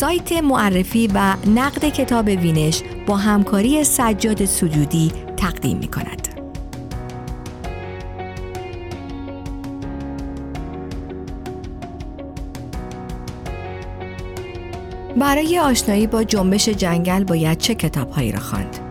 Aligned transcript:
سایت 0.00 0.32
معرفی 0.32 1.10
و 1.14 1.34
نقد 1.54 1.84
کتاب 1.84 2.26
وینش 2.26 2.82
با 3.06 3.16
همکاری 3.16 3.84
سجاد 3.84 4.44
سجودی 4.44 5.12
تقدیم 5.36 5.78
می 5.78 5.88
کند. 5.88 6.28
برای 15.16 15.58
آشنایی 15.58 16.06
با 16.06 16.24
جنبش 16.24 16.68
جنگل 16.68 17.24
باید 17.24 17.58
چه 17.58 17.74
کتابهایی 17.74 18.32
را 18.32 18.40
خواند؟ 18.40 18.89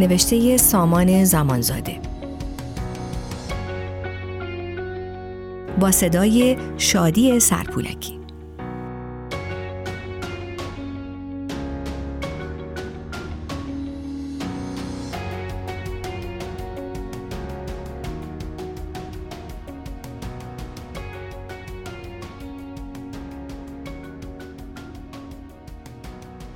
نوشته 0.00 0.56
سامان 0.56 1.24
زمانزاده. 1.24 2.00
با 5.80 5.90
صدای 5.90 6.56
شادی 6.78 7.40
سرپولکی. 7.40 8.20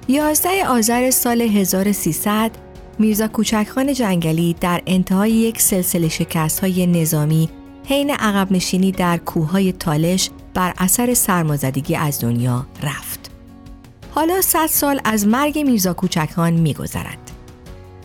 یازده 0.09 0.67
آذر 0.67 1.11
سال 1.11 1.41
1300 1.41 2.64
میرزا 2.99 3.29
کوچکخان 3.29 3.93
جنگلی 3.93 4.57
در 4.61 4.83
انتهای 4.87 5.33
یک 5.33 5.61
سلسله 5.61 6.09
شکست 6.09 6.61
های 6.61 6.87
نظامی 6.87 7.49
حین 7.85 8.11
عقب 8.11 8.53
نشینی 8.53 8.93
در 8.93 9.17
کوههای 9.17 9.73
تالش 9.73 10.31
بر 10.55 10.75
اثر 10.79 11.15
سرمازدگی 11.15 11.97
از 11.97 12.21
دنیا 12.21 12.67
رفت. 12.83 13.31
حالا 14.11 14.41
صد 14.41 14.67
سال 14.67 15.01
از 15.05 15.27
مرگ 15.27 15.59
میرزا 15.59 15.95
کوچکخان 15.95 16.53
میگذرد. 16.53 17.31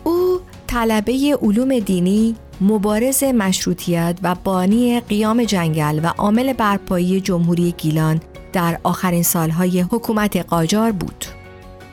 او 0.04 0.40
طلبه 0.66 1.38
علوم 1.42 1.78
دینی، 1.78 2.36
مبارز 2.60 3.24
مشروطیت 3.24 4.18
و 4.22 4.34
بانی 4.34 5.00
قیام 5.00 5.44
جنگل 5.44 6.00
و 6.02 6.06
عامل 6.06 6.52
برپایی 6.52 7.20
جمهوری 7.20 7.74
گیلان 7.78 8.20
در 8.52 8.78
آخرین 8.82 9.22
سالهای 9.22 9.80
حکومت 9.80 10.36
قاجار 10.36 10.92
بود. 10.92 11.39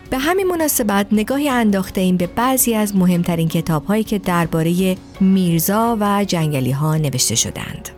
به 0.09 0.17
همین 0.17 0.47
مناسبت 0.47 1.07
نگاهی 1.11 1.49
انداخته 1.49 2.01
این 2.01 2.17
به 2.17 2.27
بعضی 2.27 2.73
از 2.73 2.95
مهمترین 2.95 3.47
کتاب 3.47 3.85
هایی 3.85 4.03
که 4.03 4.19
درباره 4.19 4.97
میرزا 5.19 5.97
و 5.99 6.25
جنگلی 6.27 6.71
ها 6.71 6.97
نوشته 6.97 7.35
شدند. 7.35 7.96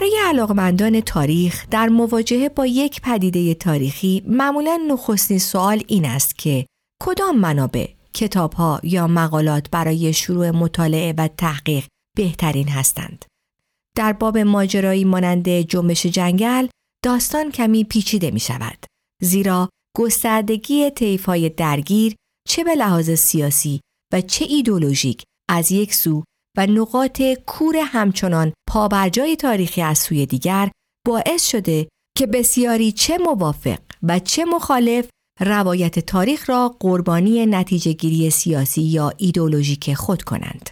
برای 0.00 0.18
علاقمندان 0.24 1.00
تاریخ 1.00 1.66
در 1.70 1.88
مواجهه 1.88 2.48
با 2.48 2.66
یک 2.66 3.00
پدیده 3.00 3.54
تاریخی 3.54 4.22
معمولا 4.26 4.80
نخستین 4.88 5.38
سوال 5.38 5.82
این 5.86 6.04
است 6.04 6.38
که 6.38 6.66
کدام 7.02 7.38
منابع، 7.38 7.88
کتابها 8.14 8.80
یا 8.82 9.06
مقالات 9.06 9.70
برای 9.70 10.12
شروع 10.12 10.50
مطالعه 10.50 11.14
و 11.18 11.28
تحقیق 11.28 11.84
بهترین 12.16 12.68
هستند. 12.68 13.24
در 13.96 14.12
باب 14.12 14.38
ماجرایی 14.38 15.04
مانند 15.04 15.48
جنبش 15.48 16.06
جنگل 16.06 16.66
داستان 17.04 17.50
کمی 17.50 17.84
پیچیده 17.84 18.30
می 18.30 18.40
شود. 18.40 18.86
زیرا 19.22 19.68
گستردگی 19.96 20.90
طیف‌های 20.90 21.48
درگیر 21.48 22.14
چه 22.48 22.64
به 22.64 22.74
لحاظ 22.74 23.10
سیاسی 23.10 23.80
و 24.12 24.20
چه 24.20 24.44
ایدولوژیک 24.44 25.22
از 25.50 25.72
یک 25.72 25.94
سو 25.94 26.24
و 26.60 26.66
نقاط 26.66 27.22
کور 27.46 27.76
همچنان 27.76 28.52
پابرجای 28.68 29.36
تاریخی 29.36 29.82
از 29.82 29.98
سوی 29.98 30.26
دیگر 30.26 30.70
باعث 31.06 31.46
شده 31.46 31.88
که 32.18 32.26
بسیاری 32.26 32.92
چه 32.92 33.18
موافق 33.18 33.78
و 34.02 34.18
چه 34.18 34.44
مخالف 34.44 35.08
روایت 35.40 35.98
تاریخ 35.98 36.50
را 36.50 36.76
قربانی 36.80 37.46
نتیجه 37.46 37.92
گیری 37.92 38.30
سیاسی 38.30 38.82
یا 38.82 39.12
ایدولوژیک 39.16 39.94
خود 39.94 40.22
کنند. 40.22 40.70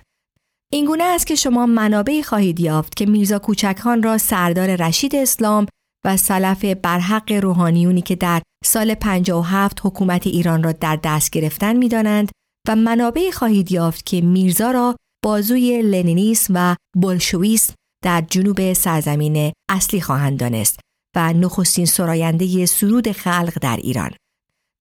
اینگونه 0.73 1.05
است 1.05 1.27
که 1.27 1.35
شما 1.35 1.67
منابعی 1.67 2.23
خواهید 2.23 2.61
یافت 2.61 2.97
که 2.97 3.07
میرزا 3.07 3.39
کوچکان 3.39 4.03
را 4.03 4.19
سردار 4.19 4.77
رشید 4.77 5.17
اسلام 5.17 5.67
و 6.05 6.17
سلف 6.17 6.65
برحق 6.65 7.33
روحانیونی 7.33 8.03
که 8.03 8.17
در 8.17 8.43
سال 8.65 8.95
57 8.95 9.81
حکومت 9.85 10.27
ایران 10.27 10.63
را 10.63 10.73
در 10.73 10.99
دست 11.05 11.31
گرفتن 11.31 11.77
می‌دانند 11.77 12.31
و 12.69 12.77
منابعی 12.77 13.33
خواهید 13.33 13.73
یافت 13.73 14.07
که 14.07 14.21
میرزا 14.21 14.71
را 14.71 14.97
بازوی 15.25 15.83
لنینیسم 15.83 16.55
و 16.57 16.77
بولشویسم 16.97 17.75
در 18.05 18.21
جنوب 18.21 18.73
سرزمین 18.73 19.53
اصلی 19.71 20.01
خواهند 20.01 20.41
دانست 20.41 20.81
و 21.17 21.33
نخستین 21.33 21.87
سراینده 21.87 22.67
سرود 22.67 23.13
خلق 23.13 23.59
در 23.61 23.77
ایران. 23.77 24.11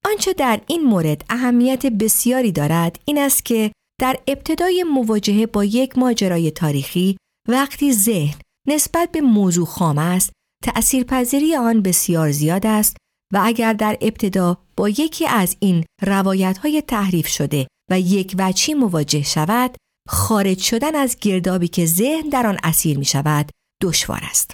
آنچه 0.05 0.33
در 0.33 0.61
این 0.67 0.83
مورد 0.83 1.25
اهمیت 1.29 1.85
بسیاری 1.85 2.51
دارد 2.51 2.99
این 3.05 3.17
است 3.17 3.45
که 3.45 3.71
در 4.01 4.19
ابتدای 4.27 4.83
مواجهه 4.83 5.45
با 5.45 5.63
یک 5.63 5.97
ماجرای 5.97 6.51
تاریخی 6.51 7.17
وقتی 7.49 7.93
ذهن 7.93 8.39
نسبت 8.67 9.11
به 9.11 9.21
موضوع 9.21 9.65
خام 9.65 9.97
است 9.97 10.31
تأثیرپذیری 10.63 11.55
آن 11.55 11.81
بسیار 11.81 12.31
زیاد 12.31 12.65
است 12.65 12.97
و 13.33 13.41
اگر 13.43 13.73
در 13.73 13.97
ابتدا 14.01 14.57
با 14.77 14.89
یکی 14.89 15.27
از 15.27 15.57
این 15.59 15.85
روایت 16.01 16.57
های 16.57 16.81
تحریف 16.81 17.27
شده 17.27 17.67
و 17.91 17.99
یک 17.99 18.35
وچی 18.37 18.73
مواجه 18.73 19.23
شود 19.23 19.75
خارج 20.07 20.59
شدن 20.59 20.95
از 20.95 21.17
گردابی 21.21 21.67
که 21.67 21.85
ذهن 21.85 22.29
در 22.29 22.47
آن 22.47 22.57
اسیر 22.63 22.97
می 22.97 23.05
شود 23.05 23.49
دشوار 23.81 24.21
است. 24.23 24.53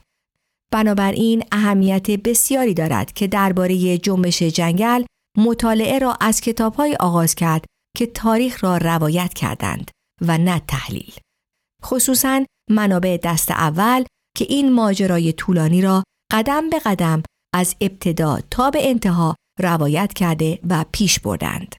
بنابراین 0.74 1.44
اهمیت 1.52 2.12
بسیاری 2.12 2.74
دارد 2.74 3.14
که 3.14 3.28
درباره 3.28 3.98
جنبش 3.98 4.44
جنگل 4.44 5.04
مطالعه 5.38 6.00
را 6.00 6.18
از 6.22 6.42
کتابهای 6.42 6.96
آغاز 7.00 7.36
کرد 7.36 7.66
که 7.98 8.06
تاریخ 8.06 8.64
را 8.64 8.78
روایت 8.78 9.34
کردند 9.34 9.92
و 10.22 10.38
نه 10.38 10.62
تحلیل. 10.68 11.14
خصوصا 11.84 12.46
منابع 12.70 13.18
دست 13.24 13.52
اول 13.52 14.04
که 14.38 14.46
این 14.50 14.72
ماجرای 14.72 15.34
طولانی 15.34 15.82
را 15.82 16.04
قدم 16.32 16.70
به 16.70 16.80
قدم 16.80 17.24
از 17.56 17.76
ابتدا 17.82 18.40
تا 18.52 18.72
به 18.72 18.90
انتها 18.90 19.36
روایت 19.60 20.14
کرده 20.14 20.60
و 20.70 20.86
پیش 20.92 21.20
بردند. 21.20 21.76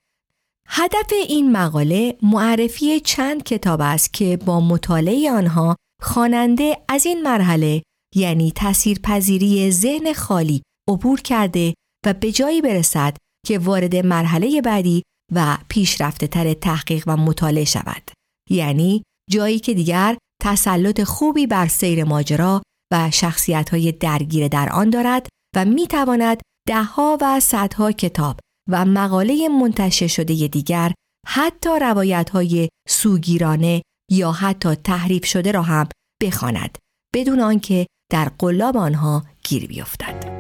هدف 0.69 1.13
این 1.29 1.53
مقاله 1.53 2.17
معرفی 2.23 3.01
چند 3.01 3.43
کتاب 3.43 3.81
است 3.81 4.13
که 4.13 4.37
با 4.37 4.61
مطالعه 4.61 5.33
آنها 5.33 5.77
خواننده 6.03 6.79
از 6.89 7.07
این 7.07 7.23
مرحله 7.23 7.83
یعنی 8.15 8.53
تاثیرپذیری 8.53 9.71
ذهن 9.71 10.13
خالی 10.13 10.63
عبور 10.89 11.21
کرده 11.21 11.75
و 12.07 12.13
به 12.13 12.33
جایی 12.33 12.63
برسد 12.63 13.17
که 13.47 13.59
وارد 13.59 13.97
مرحله 13.97 14.61
بعدی 14.61 15.03
و 15.33 15.59
پیشرفته 15.69 16.27
تر 16.27 16.55
تحقیق 16.55 17.05
و 17.07 17.17
مطالعه 17.17 17.65
شود. 17.65 18.11
یعنی 18.51 19.03
جایی 19.31 19.59
که 19.59 19.75
دیگر 19.75 20.17
تسلط 20.43 21.03
خوبی 21.03 21.47
بر 21.47 21.67
سیر 21.67 22.05
ماجرا 22.05 22.63
و 22.93 23.11
شخصیت 23.11 23.71
های 23.71 23.93
درگیر 23.93 24.49
در 24.49 24.69
آن 24.73 24.91
دارد 24.91 25.29
و 25.57 25.65
می 25.65 25.87
تواند 25.87 26.41
دهها 26.69 27.19
و 27.21 27.41
صدها 27.41 27.93
کتاب 27.93 28.41
و 28.71 28.85
مقاله 28.85 29.49
منتشر 29.49 30.07
شده 30.07 30.49
دیگر 30.49 30.93
حتی 31.27 31.71
روایت 31.81 32.31
های 32.31 32.69
سوگیرانه 32.89 33.83
یا 34.11 34.33
حتی 34.33 34.75
تحریف 34.75 35.25
شده 35.25 35.53
را 35.53 35.63
هم 35.63 35.89
بخواند 36.23 36.79
بدون 37.15 37.41
آنکه 37.41 37.87
در 38.13 38.29
قلاب 38.39 38.77
آنها 38.77 39.25
گیر 39.45 39.67
بیفتد. 39.67 40.34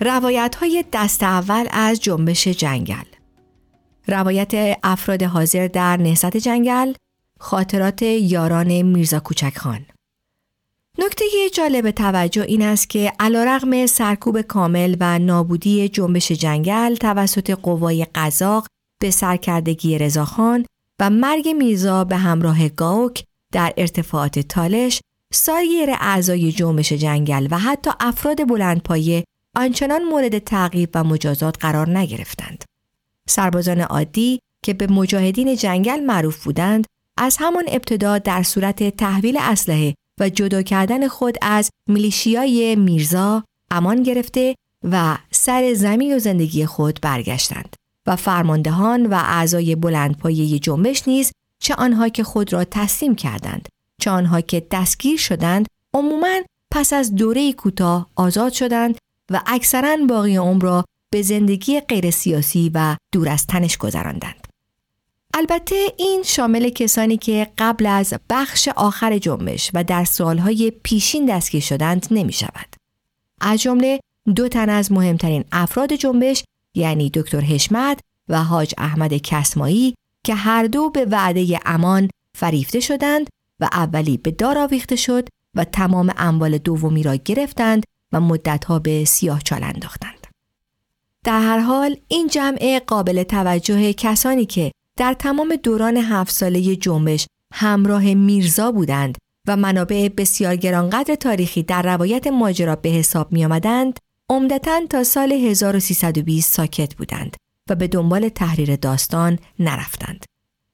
روایت 0.00 0.56
های 0.60 0.84
دست 0.92 1.22
اول 1.22 1.66
از 1.70 2.00
جنبش 2.00 2.48
جنگل. 2.48 3.04
روایت 4.08 4.78
افراد 4.82 5.22
حاضر 5.22 5.66
در 5.66 5.96
نهضت 5.96 6.36
جنگل 6.36 6.92
خاطرات 7.40 8.02
یاران 8.02 8.82
میرزا 8.82 9.20
کوچک 9.20 9.58
خان. 9.58 9.86
نکته 10.98 11.24
جالب 11.54 11.90
توجه 11.90 12.42
این 12.42 12.62
است 12.62 12.90
که 12.90 13.12
علیرغم 13.20 13.86
سرکوب 13.86 14.40
کامل 14.40 14.96
و 15.00 15.18
نابودی 15.18 15.88
جنبش 15.88 16.32
جنگل 16.32 16.94
توسط 16.94 17.50
قوای 17.50 18.06
قزاق 18.14 18.66
به 19.00 19.10
سرکردگی 19.10 19.98
رضاخان 19.98 20.66
و 21.00 21.10
مرگ 21.10 21.48
میرزا 21.48 22.04
به 22.04 22.16
همراه 22.16 22.68
گاوک 22.68 23.24
در 23.52 23.72
ارتفاعات 23.76 24.38
تالش 24.38 25.00
سایر 25.32 25.90
اعضای 25.90 26.52
جنبش 26.52 26.92
جنگل 26.92 27.48
و 27.50 27.58
حتی 27.58 27.90
افراد 28.00 28.48
بلندپایه 28.48 29.24
آنچنان 29.56 30.04
مورد 30.04 30.38
تعقیب 30.38 30.90
و 30.94 31.04
مجازات 31.04 31.56
قرار 31.60 31.98
نگرفتند. 31.98 32.64
سربازان 33.28 33.80
عادی 33.80 34.40
که 34.62 34.74
به 34.74 34.86
مجاهدین 34.86 35.56
جنگل 35.56 36.00
معروف 36.00 36.44
بودند 36.44 36.86
از 37.16 37.36
همان 37.40 37.64
ابتدا 37.68 38.18
در 38.18 38.42
صورت 38.42 38.96
تحویل 38.96 39.38
اسلحه 39.40 39.94
و 40.20 40.28
جدا 40.28 40.62
کردن 40.62 41.08
خود 41.08 41.36
از 41.42 41.70
میلیشیای 41.88 42.76
میرزا 42.76 43.44
امان 43.70 44.02
گرفته 44.02 44.54
و 44.84 45.18
سر 45.30 45.74
زمین 45.74 46.16
و 46.16 46.18
زندگی 46.18 46.66
خود 46.66 46.98
برگشتند 47.02 47.76
و 48.06 48.16
فرماندهان 48.16 49.06
و 49.06 49.14
اعضای 49.14 49.74
بلندپایه 49.74 50.58
جنبش 50.58 51.08
نیز 51.08 51.32
چه 51.58 51.74
آنها 51.74 52.08
که 52.08 52.24
خود 52.24 52.52
را 52.52 52.64
تسلیم 52.64 53.14
کردند 53.14 53.68
چه 54.00 54.10
آنها 54.10 54.40
که 54.40 54.66
دستگیر 54.70 55.16
شدند 55.16 55.66
عموماً 55.94 56.40
پس 56.72 56.92
از 56.92 57.14
دوره 57.14 57.52
کوتاه 57.52 58.10
آزاد 58.16 58.52
شدند 58.52 58.98
و 59.30 59.42
اکثرا 59.46 59.96
باقی 60.08 60.36
عمر 60.36 60.62
را 60.62 60.84
به 61.12 61.22
زندگی 61.22 61.80
غیر 61.80 62.10
سیاسی 62.10 62.70
و 62.74 62.96
دور 63.12 63.28
از 63.28 63.46
تنش 63.46 63.76
گذراندند. 63.76 64.46
البته 65.34 65.76
این 65.96 66.22
شامل 66.22 66.68
کسانی 66.68 67.16
که 67.16 67.46
قبل 67.58 67.86
از 67.86 68.14
بخش 68.30 68.68
آخر 68.68 69.18
جنبش 69.18 69.70
و 69.74 69.84
در 69.84 70.04
سالهای 70.04 70.72
پیشین 70.82 71.26
دستگیر 71.26 71.60
شدند 71.60 72.06
نمی 72.10 72.32
شود. 72.32 72.76
از 73.40 73.62
جمله 73.62 74.00
دو 74.34 74.48
تن 74.48 74.68
از 74.68 74.92
مهمترین 74.92 75.44
افراد 75.52 75.92
جنبش 75.92 76.44
یعنی 76.74 77.10
دکتر 77.14 77.40
حشمت 77.40 78.00
و 78.28 78.44
حاج 78.44 78.74
احمد 78.78 79.14
کسمایی 79.14 79.94
که 80.24 80.34
هر 80.34 80.66
دو 80.66 80.90
به 80.90 81.04
وعده 81.04 81.60
امان 81.64 82.10
فریفته 82.38 82.80
شدند 82.80 83.26
و 83.60 83.68
اولی 83.72 84.16
به 84.16 84.30
دار 84.30 84.58
آویخته 84.58 84.96
شد 84.96 85.28
و 85.54 85.64
تمام 85.64 86.12
اموال 86.16 86.58
دومی 86.58 87.02
را 87.02 87.16
گرفتند 87.16 87.84
و 88.12 88.20
مدتها 88.20 88.78
به 88.78 89.04
سیاه 89.04 89.42
چال 89.42 89.64
انداختند. 89.64 90.26
در 91.24 91.40
هر 91.40 91.58
حال 91.58 91.96
این 92.08 92.28
جمع 92.28 92.80
قابل 92.86 93.22
توجه 93.22 93.92
کسانی 93.92 94.46
که 94.46 94.72
در 94.98 95.14
تمام 95.14 95.56
دوران 95.56 95.96
هفت 95.96 96.32
ساله 96.32 96.76
جنبش 96.76 97.26
همراه 97.54 98.14
میرزا 98.14 98.72
بودند 98.72 99.18
و 99.48 99.56
منابع 99.56 100.08
بسیار 100.08 100.56
گرانقدر 100.56 101.14
تاریخی 101.14 101.62
در 101.62 101.82
روایت 101.82 102.26
ماجرا 102.26 102.76
به 102.76 102.88
حساب 102.88 103.32
می 103.32 103.44
آمدند، 103.44 103.98
عمدتا 104.30 104.80
تا 104.90 105.04
سال 105.04 105.32
1320 105.32 106.54
ساکت 106.54 106.94
بودند 106.94 107.36
و 107.70 107.74
به 107.74 107.88
دنبال 107.88 108.28
تحریر 108.28 108.76
داستان 108.76 109.38
نرفتند. 109.58 110.24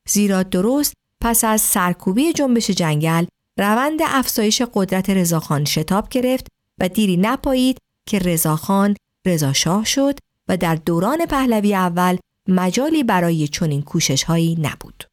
زیرا 0.08 0.42
درست 0.42 0.94
پس 1.20 1.44
از 1.44 1.60
سرکوبی 1.60 2.32
جنبش 2.32 2.70
جنگل 2.70 3.24
روند 3.58 4.00
افزایش 4.04 4.62
قدرت 4.74 5.10
رضاخان 5.10 5.64
شتاب 5.64 6.08
گرفت 6.08 6.46
و 6.82 6.88
دیری 6.88 7.16
نپایید 7.16 7.78
که 8.08 8.18
رضاخان 8.18 8.96
رضاشاه 9.26 9.84
شد 9.84 10.18
و 10.48 10.56
در 10.56 10.74
دوران 10.74 11.26
پهلوی 11.26 11.74
اول 11.74 12.16
مجالی 12.48 13.04
برای 13.04 13.48
چنین 13.48 13.82
کوشش 13.82 14.22
هایی 14.22 14.58
نبود. 14.60 15.04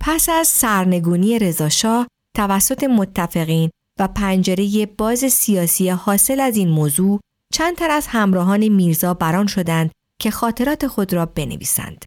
پس 0.00 0.28
از 0.28 0.48
سرنگونی 0.48 1.38
رضاشاه 1.38 2.06
توسط 2.36 2.84
متفقین 2.84 3.70
و 3.98 4.08
پنجره 4.08 4.86
باز 4.86 5.18
سیاسی 5.18 5.90
حاصل 5.90 6.40
از 6.40 6.56
این 6.56 6.68
موضوع 6.68 7.20
چند 7.52 7.76
تر 7.76 7.90
از 7.90 8.06
همراهان 8.06 8.68
میرزا 8.68 9.14
بران 9.14 9.46
شدند 9.46 9.90
که 10.20 10.30
خاطرات 10.30 10.86
خود 10.86 11.12
را 11.12 11.26
بنویسند. 11.26 12.04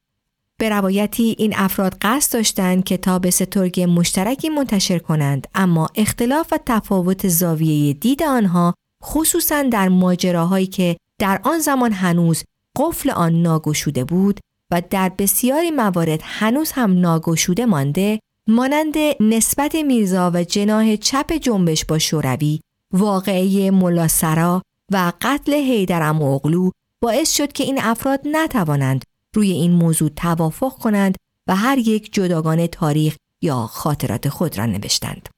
به 0.59 0.69
روایتی 0.69 1.35
این 1.37 1.53
افراد 1.57 1.97
قصد 2.01 2.33
داشتند 2.33 2.83
کتاب 2.83 3.29
سترگ 3.29 3.81
مشترکی 3.81 4.49
منتشر 4.49 4.99
کنند 4.99 5.47
اما 5.55 5.87
اختلاف 5.95 6.53
و 6.53 6.59
تفاوت 6.65 7.27
زاویه 7.27 7.93
دید 7.93 8.23
آنها 8.23 8.73
خصوصا 9.03 9.63
در 9.63 9.89
ماجراهایی 9.89 10.67
که 10.67 10.97
در 11.19 11.39
آن 11.43 11.59
زمان 11.59 11.91
هنوز 11.91 12.43
قفل 12.77 13.09
آن 13.09 13.41
ناگشوده 13.41 14.03
بود 14.03 14.39
و 14.71 14.81
در 14.89 15.11
بسیاری 15.17 15.71
موارد 15.71 16.19
هنوز 16.23 16.71
هم 16.71 16.99
ناگشوده 16.99 17.65
مانده 17.65 18.19
مانند 18.47 18.95
نسبت 19.19 19.75
میرزا 19.75 20.31
و 20.33 20.43
جناه 20.43 20.97
چپ 20.97 21.33
جنبش 21.33 21.85
با 21.85 21.99
شوروی 21.99 22.59
واقعی 22.93 23.69
ملاسرا 23.69 24.61
و 24.91 25.13
قتل 25.21 25.53
حیدر 25.53 26.03
اغلو 26.03 26.71
باعث 27.01 27.31
شد 27.35 27.51
که 27.51 27.63
این 27.63 27.81
افراد 27.81 28.19
نتوانند 28.25 29.03
روی 29.33 29.51
این 29.51 29.71
موضوع 29.71 30.09
توافق 30.09 30.73
کنند 30.73 31.15
و 31.47 31.55
هر 31.55 31.77
یک 31.77 32.13
جداگانه 32.13 32.67
تاریخ 32.67 33.15
یا 33.41 33.55
خاطرات 33.55 34.29
خود 34.29 34.57
را 34.57 34.65
نوشتند. 34.65 35.29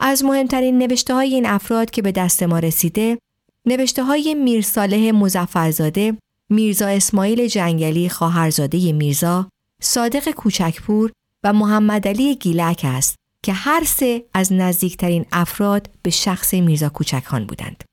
از 0.00 0.24
مهمترین 0.24 0.78
نوشته 0.78 1.14
های 1.14 1.34
این 1.34 1.46
افراد 1.46 1.90
که 1.90 2.02
به 2.02 2.12
دست 2.12 2.42
ما 2.42 2.58
رسیده، 2.58 3.18
نوشته 3.66 4.04
های 4.04 4.34
میرصالح 4.34 5.10
مزفرزاده، 5.10 6.16
میرزا 6.48 6.86
اسماعیل 6.86 7.48
جنگلی 7.48 8.08
خواهرزاده 8.08 8.92
میرزا، 8.92 9.50
صادق 9.80 10.30
کوچکپور 10.30 11.12
و 11.44 11.52
محمد 11.52 12.08
علی 12.08 12.34
گیلک 12.34 12.80
است 12.84 13.16
که 13.42 13.52
هر 13.52 13.84
سه 13.84 14.24
از 14.34 14.52
نزدیکترین 14.52 15.26
افراد 15.32 15.90
به 16.02 16.10
شخص 16.10 16.54
میرزا 16.54 16.88
کوچکخان 16.88 17.46
بودند. 17.46 17.84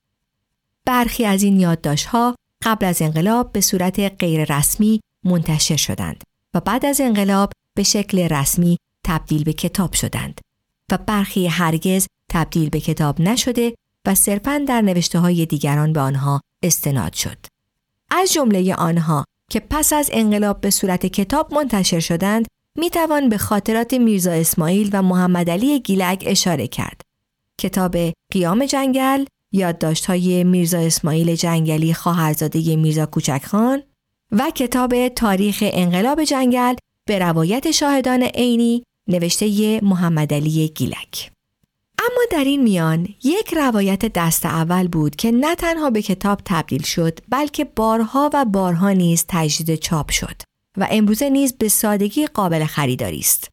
برخی 0.84 1.24
از 1.24 1.42
این 1.42 1.60
یادداشت‌ها 1.60 2.34
قبل 2.64 2.86
از 2.86 3.02
انقلاب 3.02 3.52
به 3.52 3.60
صورت 3.60 4.00
غیر 4.00 4.56
رسمی 4.58 5.00
منتشر 5.24 5.76
شدند 5.76 6.24
و 6.54 6.60
بعد 6.60 6.86
از 6.86 7.00
انقلاب 7.00 7.52
به 7.74 7.82
شکل 7.82 8.18
رسمی 8.18 8.78
تبدیل 9.04 9.44
به 9.44 9.52
کتاب 9.52 9.92
شدند 9.92 10.40
و 10.92 10.98
برخی 10.98 11.46
هرگز 11.46 12.06
تبدیل 12.30 12.68
به 12.68 12.80
کتاب 12.80 13.20
نشده 13.20 13.74
و 14.06 14.14
صرفا 14.14 14.64
در 14.68 14.80
نوشته 14.80 15.18
های 15.18 15.46
دیگران 15.46 15.92
به 15.92 16.00
آنها 16.00 16.40
استناد 16.62 17.12
شد. 17.12 17.38
از 18.10 18.32
جمله 18.32 18.74
آنها 18.74 19.24
که 19.50 19.60
پس 19.60 19.92
از 19.92 20.10
انقلاب 20.12 20.60
به 20.60 20.70
صورت 20.70 21.06
کتاب 21.06 21.54
منتشر 21.54 22.00
شدند 22.00 22.46
می 22.78 22.90
توان 22.90 23.28
به 23.28 23.38
خاطرات 23.38 23.94
میرزا 23.94 24.32
اسماعیل 24.32 24.90
و 24.92 25.02
محمد 25.02 25.50
علی 25.50 25.80
گیلک 25.80 26.24
اشاره 26.26 26.66
کرد. 26.66 27.00
کتاب 27.58 27.96
قیام 28.32 28.66
جنگل 28.66 29.24
های 30.08 30.44
میرزا 30.44 30.78
اسماعیل 30.78 31.34
جنگلی 31.34 31.94
خواهرزاده 31.94 32.76
میرزا 32.76 33.06
کوچکخان 33.06 33.82
و 34.32 34.50
کتاب 34.54 35.08
تاریخ 35.08 35.64
انقلاب 35.66 36.24
جنگل 36.24 36.74
به 37.04 37.18
روایت 37.18 37.70
شاهدان 37.70 38.22
عینی 38.22 38.84
نوشته 39.08 39.80
محمد 39.80 40.34
علی 40.34 40.68
گیلک. 40.68 41.30
اما 41.98 42.22
در 42.30 42.44
این 42.44 42.62
میان 42.62 43.08
یک 43.24 43.54
روایت 43.54 44.12
دست 44.12 44.46
اول 44.46 44.88
بود 44.88 45.16
که 45.16 45.32
نه 45.32 45.54
تنها 45.54 45.90
به 45.90 46.02
کتاب 46.02 46.40
تبدیل 46.44 46.82
شد 46.82 47.18
بلکه 47.28 47.64
بارها 47.64 48.30
و 48.34 48.44
بارها 48.44 48.90
نیز 48.92 49.24
تجدید 49.28 49.74
چاپ 49.74 50.10
شد 50.10 50.42
و 50.76 50.88
امروزه 50.90 51.30
نیز 51.30 51.52
به 51.52 51.68
سادگی 51.68 52.26
قابل 52.26 52.64
خریداری 52.64 53.18
است. 53.18 53.48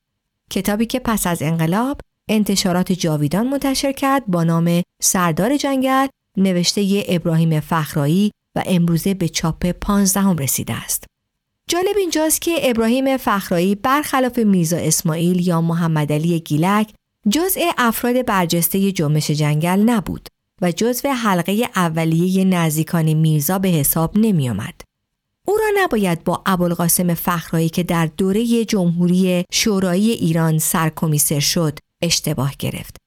کتابی 0.50 0.86
که 0.86 1.00
پس 1.00 1.28
از 1.28 1.42
انقلاب 1.42 2.02
انتشارات 2.30 2.92
جاویدان 2.92 3.50
منتشر 3.50 3.92
کرد 3.92 4.24
با 4.28 4.44
نام 4.44 4.82
سردار 5.02 5.58
جنگل 5.58 6.08
نوشته 6.38 7.04
ابراهیم 7.08 7.60
فخرایی 7.60 8.32
و 8.56 8.64
امروزه 8.66 9.14
به 9.14 9.30
چاپ 9.30 9.72
پانزدهم 9.72 10.38
رسیده 10.38 10.74
است. 10.74 11.04
جالب 11.70 11.98
اینجاست 11.98 12.42
که 12.42 12.70
ابراهیم 12.70 13.18
فخرایی 13.18 13.76
برخلاف 13.76 14.40
میرزا 14.40 14.78
اسماعیل 14.78 15.48
یا 15.48 15.62
محمد 15.62 16.12
علی 16.12 16.40
گیلک 16.40 16.94
جزء 17.30 17.62
افراد 17.78 18.26
برجسته 18.26 18.92
جنبش 18.92 19.32
جنگل 19.32 19.80
نبود 19.80 20.28
و 20.62 20.72
جزو 20.72 21.10
حلقه 21.10 21.70
اولیه 21.76 22.44
نزدیکان 22.44 23.14
میرزا 23.14 23.60
به 23.60 23.68
حساب 23.68 24.12
نمی 24.16 24.50
آمد. 24.50 24.82
او 25.48 25.58
را 25.58 25.84
نباید 25.84 26.24
با 26.24 26.42
ابوالقاسم 26.46 27.14
فخرایی 27.14 27.70
که 27.70 27.84
در 27.84 28.06
دوره 28.18 28.66
جمهوری 28.66 29.46
شورایی 29.52 30.12
ایران 30.12 30.58
سرکمیسر 30.58 31.40
شد 31.40 31.80
اشتباه 32.02 32.54
گرفت. 32.60 32.98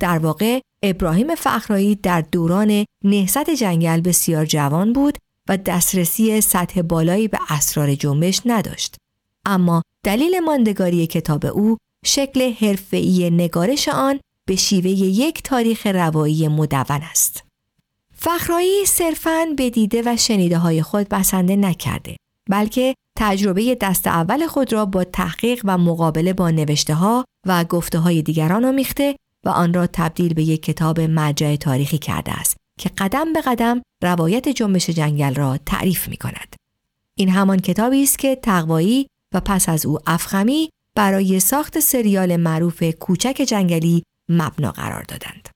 در 0.00 0.18
واقع 0.18 0.60
ابراهیم 0.82 1.34
فخرایی 1.34 1.94
در 1.94 2.20
دوران 2.20 2.84
نهضت 3.04 3.50
جنگل 3.50 4.00
بسیار 4.00 4.46
جوان 4.46 4.92
بود 4.92 5.18
و 5.48 5.56
دسترسی 5.56 6.40
سطح 6.40 6.82
بالایی 6.82 7.28
به 7.28 7.38
اسرار 7.48 7.94
جنبش 7.94 8.40
نداشت. 8.46 8.96
اما 9.46 9.82
دلیل 10.04 10.40
ماندگاری 10.40 11.06
کتاب 11.06 11.46
او 11.46 11.76
شکل 12.04 12.52
حرفه‌ای 12.52 13.30
نگارش 13.30 13.88
آن 13.88 14.20
به 14.46 14.56
شیوه 14.56 14.90
یک 14.90 15.42
تاریخ 15.42 15.86
روایی 15.86 16.48
مدون 16.48 17.02
است. 17.10 17.44
فخرایی 18.16 18.86
صرفاً 18.86 19.46
به 19.56 19.70
دیده 19.70 20.02
و 20.06 20.16
شنیده 20.16 20.58
های 20.58 20.82
خود 20.82 21.08
بسنده 21.08 21.56
نکرده 21.56 22.16
بلکه 22.50 22.94
تجربه 23.18 23.74
دست 23.80 24.06
اول 24.06 24.46
خود 24.46 24.72
را 24.72 24.86
با 24.86 25.04
تحقیق 25.04 25.60
و 25.64 25.78
مقابله 25.78 26.32
با 26.32 26.50
نوشته 26.50 26.94
ها 26.94 27.24
و 27.46 27.64
گفته 27.64 27.98
های 27.98 28.22
دیگران 28.22 28.64
آمیخته 28.64 29.16
و 29.44 29.48
آن 29.48 29.74
را 29.74 29.86
تبدیل 29.86 30.34
به 30.34 30.42
یک 30.42 30.62
کتاب 30.62 31.00
مرجع 31.00 31.56
تاریخی 31.56 31.98
کرده 31.98 32.32
است 32.32 32.56
که 32.78 32.90
قدم 32.98 33.32
به 33.32 33.40
قدم 33.40 33.82
روایت 34.02 34.48
جنبش 34.48 34.90
جنگل 34.90 35.34
را 35.34 35.58
تعریف 35.66 36.08
می 36.08 36.16
کند. 36.16 36.56
این 37.14 37.28
همان 37.28 37.58
کتابی 37.58 38.02
است 38.02 38.18
که 38.18 38.36
تقوایی 38.36 39.06
و 39.34 39.40
پس 39.40 39.68
از 39.68 39.86
او 39.86 39.98
افخمی 40.06 40.70
برای 40.94 41.40
ساخت 41.40 41.80
سریال 41.80 42.36
معروف 42.36 42.82
کوچک 42.82 43.44
جنگلی 43.48 44.02
مبنا 44.28 44.72
قرار 44.72 45.02
دادند. 45.02 45.48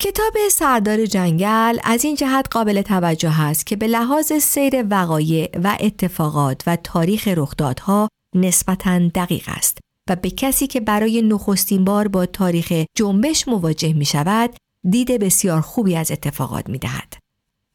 کتاب 0.00 0.32
سردار 0.50 1.06
جنگل 1.06 1.78
از 1.84 2.04
این 2.04 2.14
جهت 2.14 2.46
قابل 2.50 2.82
توجه 2.82 3.40
است 3.40 3.66
که 3.66 3.76
به 3.76 3.86
لحاظ 3.86 4.32
سیر 4.32 4.84
وقایع 4.90 5.50
و 5.64 5.76
اتفاقات 5.80 6.62
و 6.66 6.76
تاریخ 6.76 7.28
رخدادها 7.28 8.08
نسبتاً 8.34 9.08
دقیق 9.08 9.44
است 9.46 9.78
و 10.08 10.16
به 10.16 10.30
کسی 10.30 10.66
که 10.66 10.80
برای 10.80 11.22
نخستین 11.22 11.84
بار 11.84 12.08
با 12.08 12.26
تاریخ 12.26 12.84
جنبش 12.94 13.48
مواجه 13.48 13.92
می 13.92 14.04
شود 14.04 14.56
دید 14.90 15.10
بسیار 15.10 15.60
خوبی 15.60 15.96
از 15.96 16.10
اتفاقات 16.10 16.68
می 16.68 16.78
دهد. 16.78 17.14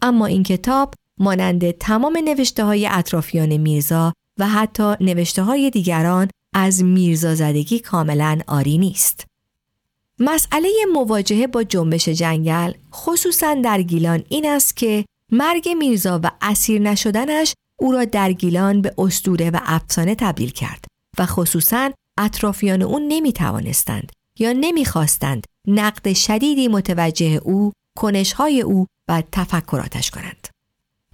اما 0.01 0.25
این 0.25 0.43
کتاب 0.43 0.93
مانند 1.17 1.71
تمام 1.71 2.17
نوشته 2.17 2.63
های 2.63 2.87
اطرافیان 2.91 3.57
میرزا 3.57 4.13
و 4.39 4.47
حتی 4.47 4.93
نوشته 5.01 5.43
های 5.43 5.69
دیگران 5.69 6.29
از 6.53 6.83
میرزا 6.83 7.35
زدگی 7.35 7.79
کاملا 7.79 8.39
آری 8.47 8.77
نیست. 8.77 9.25
مسئله 10.19 10.69
مواجهه 10.93 11.47
با 11.47 11.63
جنبش 11.63 12.09
جنگل 12.09 12.71
خصوصا 12.93 13.53
در 13.53 13.81
گیلان 13.81 14.23
این 14.29 14.49
است 14.49 14.77
که 14.77 15.05
مرگ 15.31 15.69
میرزا 15.69 16.19
و 16.23 16.31
اسیر 16.41 16.81
نشدنش 16.81 17.53
او 17.79 17.91
را 17.91 18.05
در 18.05 18.31
گیلان 18.31 18.81
به 18.81 18.93
استوره 18.97 19.49
و 19.49 19.59
افسانه 19.63 20.15
تبدیل 20.15 20.49
کرد 20.49 20.85
و 21.17 21.25
خصوصا 21.25 21.91
اطرافیان 22.17 22.81
او 22.81 22.99
نمی 23.07 23.33
توانستند 23.33 24.11
یا 24.39 24.53
نمی‌خواستند 24.53 25.47
نقد 25.67 26.13
شدیدی 26.13 26.67
متوجه 26.67 27.41
او، 27.43 27.71
کنشهای 27.95 28.61
او 28.61 28.87
و 29.07 29.23
تفکراتش 29.31 30.11
کنند. 30.11 30.47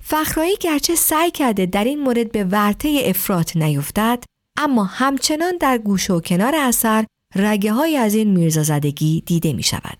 فخرایی 0.02 0.58
گرچه 0.60 0.96
سعی 0.96 1.32
کرده 1.32 1.66
در 1.66 1.84
این 1.84 2.00
مورد 2.00 2.32
به 2.32 2.44
ورطه 2.44 3.02
افراط 3.06 3.58
نیفتد 3.58 4.24
اما 4.58 4.84
همچنان 4.84 5.58
در 5.58 5.78
گوش 5.78 6.10
و 6.10 6.20
کنار 6.20 6.56
اثر 6.56 7.06
رگه 7.36 7.74
های 7.74 7.98
از 7.98 8.16
این 8.16 8.32
میرزازدگی 8.32 9.24
دیده 9.26 9.54
می 9.54 9.64
شود. 9.64 9.98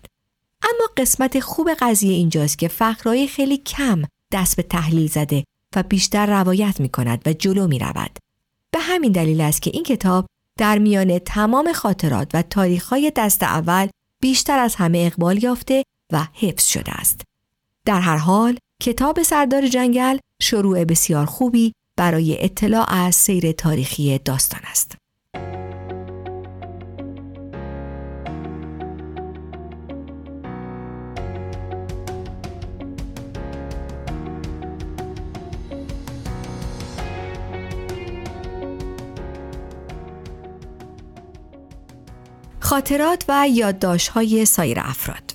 اما 0.62 0.88
قسمت 0.96 1.40
خوب 1.40 1.70
قضیه 1.80 2.12
اینجاست 2.12 2.58
که 2.58 2.68
فخرایی 2.68 3.28
خیلی 3.28 3.56
کم 3.56 4.02
دست 4.32 4.56
به 4.56 4.62
تحلیل 4.62 5.08
زده 5.08 5.44
و 5.76 5.82
بیشتر 5.82 6.26
روایت 6.26 6.80
می 6.80 6.88
کند 6.88 7.22
و 7.26 7.32
جلو 7.32 7.66
می 7.66 7.78
رود. 7.78 8.18
به 8.70 8.78
همین 8.78 9.12
دلیل 9.12 9.40
است 9.40 9.62
که 9.62 9.70
این 9.74 9.84
کتاب 9.84 10.26
در 10.60 10.78
میان 10.78 11.18
تمام 11.18 11.72
خاطرات 11.72 12.30
و 12.34 12.42
تاریخهای 12.42 13.12
دست 13.16 13.42
اول 13.42 13.88
بیشتر 14.22 14.58
از 14.58 14.74
همه 14.74 14.98
اقبال 14.98 15.44
یافته 15.44 15.84
و 16.12 16.26
حفظ 16.34 16.66
شده 16.66 16.92
است. 16.92 17.20
در 17.86 18.00
هر 18.00 18.16
حال 18.16 18.56
کتاب 18.82 19.22
سردار 19.22 19.66
جنگل 19.66 20.18
شروع 20.42 20.84
بسیار 20.84 21.26
خوبی 21.26 21.72
برای 21.96 22.44
اطلاع 22.44 22.94
از 22.94 23.14
سیر 23.14 23.52
تاریخی 23.52 24.18
داستان 24.18 24.60
است. 24.70 24.96
خاطرات 42.70 43.24
و 43.28 43.46
های 44.14 44.44
سایر 44.44 44.80
افراد 44.80 45.34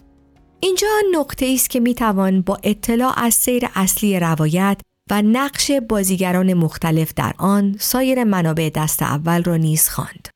اینجا 0.60 0.88
نقطه 1.12 1.46
است 1.46 1.70
که 1.70 1.80
می 1.80 1.94
توان 1.94 2.42
با 2.42 2.58
اطلاع 2.64 3.14
از 3.20 3.34
سیر 3.34 3.68
اصلی 3.76 4.20
روایت 4.20 4.82
و 5.10 5.22
نقش 5.22 5.72
بازیگران 5.72 6.54
مختلف 6.54 7.14
در 7.14 7.34
آن 7.38 7.76
سایر 7.80 8.24
منابع 8.24 8.70
دست 8.70 9.02
اول 9.02 9.44
را 9.44 9.58
نیز 9.58 9.90
خواند. 9.90 10.30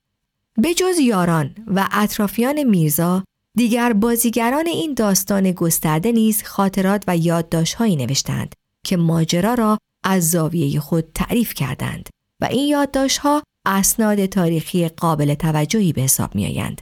به 0.57 0.73
جز 0.73 0.99
یاران 0.99 1.55
و 1.67 1.87
اطرافیان 1.91 2.63
میرزا 2.63 3.23
دیگر 3.57 3.93
بازیگران 3.93 4.67
این 4.67 4.93
داستان 4.93 5.51
گسترده 5.51 6.11
نیز 6.11 6.43
خاطرات 6.43 7.03
و 7.07 7.17
یادداشتهایی 7.17 7.95
نوشتند 7.95 8.55
که 8.85 8.97
ماجرا 8.97 9.53
را 9.53 9.77
از 10.03 10.31
زاویه 10.31 10.79
خود 10.79 11.05
تعریف 11.15 11.53
کردند 11.53 12.09
و 12.41 12.45
این 12.45 12.67
یادداشتها 12.67 13.43
اسناد 13.65 14.25
تاریخی 14.25 14.87
قابل 14.87 15.33
توجهی 15.33 15.93
به 15.93 16.01
حساب 16.01 16.35
می 16.35 16.45
آیند 16.45 16.81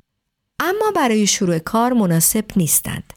اما 0.59 0.91
برای 0.95 1.27
شروع 1.27 1.59
کار 1.59 1.93
مناسب 1.93 2.45
نیستند. 2.55 3.13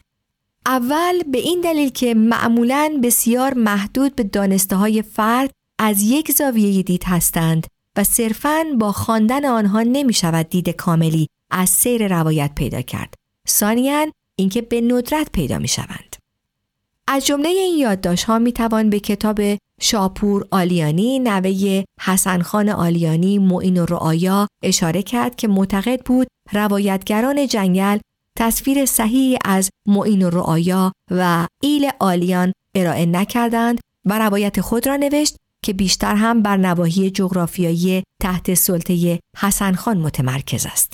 اول 0.65 1.23
به 1.23 1.37
این 1.37 1.61
دلیل 1.61 1.89
که 1.89 2.13
معمولا 2.13 2.99
بسیار 3.03 3.53
محدود 3.53 4.15
به 4.15 4.23
دانسته 4.23 4.75
های 4.75 5.01
فرد 5.01 5.51
از 5.79 6.01
یک 6.01 6.31
زاویه 6.31 6.83
دید 6.83 7.03
هستند 7.03 7.67
و 7.97 8.03
صرفاً 8.03 8.63
با 8.79 8.91
خواندن 8.91 9.45
آنها 9.45 9.81
نمی 9.81 10.13
شود 10.13 10.49
دید 10.49 10.69
کاملی 10.69 11.27
از 11.51 11.69
سیر 11.69 12.07
روایت 12.19 12.51
پیدا 12.55 12.81
کرد. 12.81 13.13
ثانیاً 13.47 14.11
اینکه 14.35 14.61
به 14.61 14.81
ندرت 14.81 15.31
پیدا 15.31 15.57
می 15.57 15.67
شوند. 15.67 16.10
از 17.07 17.25
جمله 17.25 17.49
این 17.49 17.77
یادداشت 17.77 18.23
ها 18.23 18.39
می 18.39 18.51
توان 18.51 18.89
به 18.89 18.99
کتاب 18.99 19.41
شاپور 19.81 20.47
آلیانی 20.51 21.19
نوه 21.19 21.83
حسن 22.01 22.41
خان 22.41 22.69
آلیانی 22.69 23.37
معین 23.39 23.81
و 23.81 23.85
رعایا 23.85 24.47
اشاره 24.63 25.03
کرد 25.03 25.35
که 25.35 25.47
معتقد 25.47 26.01
بود 26.05 26.27
روایتگران 26.53 27.47
جنگل 27.47 27.97
تصویر 28.37 28.85
صحیحی 28.85 29.37
از 29.45 29.69
معین 29.87 30.23
و 30.23 30.29
رعایا 30.29 30.91
و 31.11 31.47
ایل 31.63 31.89
آلیان 31.99 32.53
ارائه 32.75 33.05
نکردند 33.05 33.79
و 34.05 34.19
روایت 34.19 34.61
خود 34.61 34.87
را 34.87 34.95
نوشت 34.95 35.35
که 35.63 35.73
بیشتر 35.73 36.15
هم 36.15 36.41
بر 36.41 36.57
نواحی 36.57 37.11
جغرافیایی 37.11 38.03
تحت 38.21 38.53
سلطه 38.53 39.19
حسن 39.37 39.73
خان 39.73 39.97
متمرکز 39.97 40.65
است. 40.65 40.93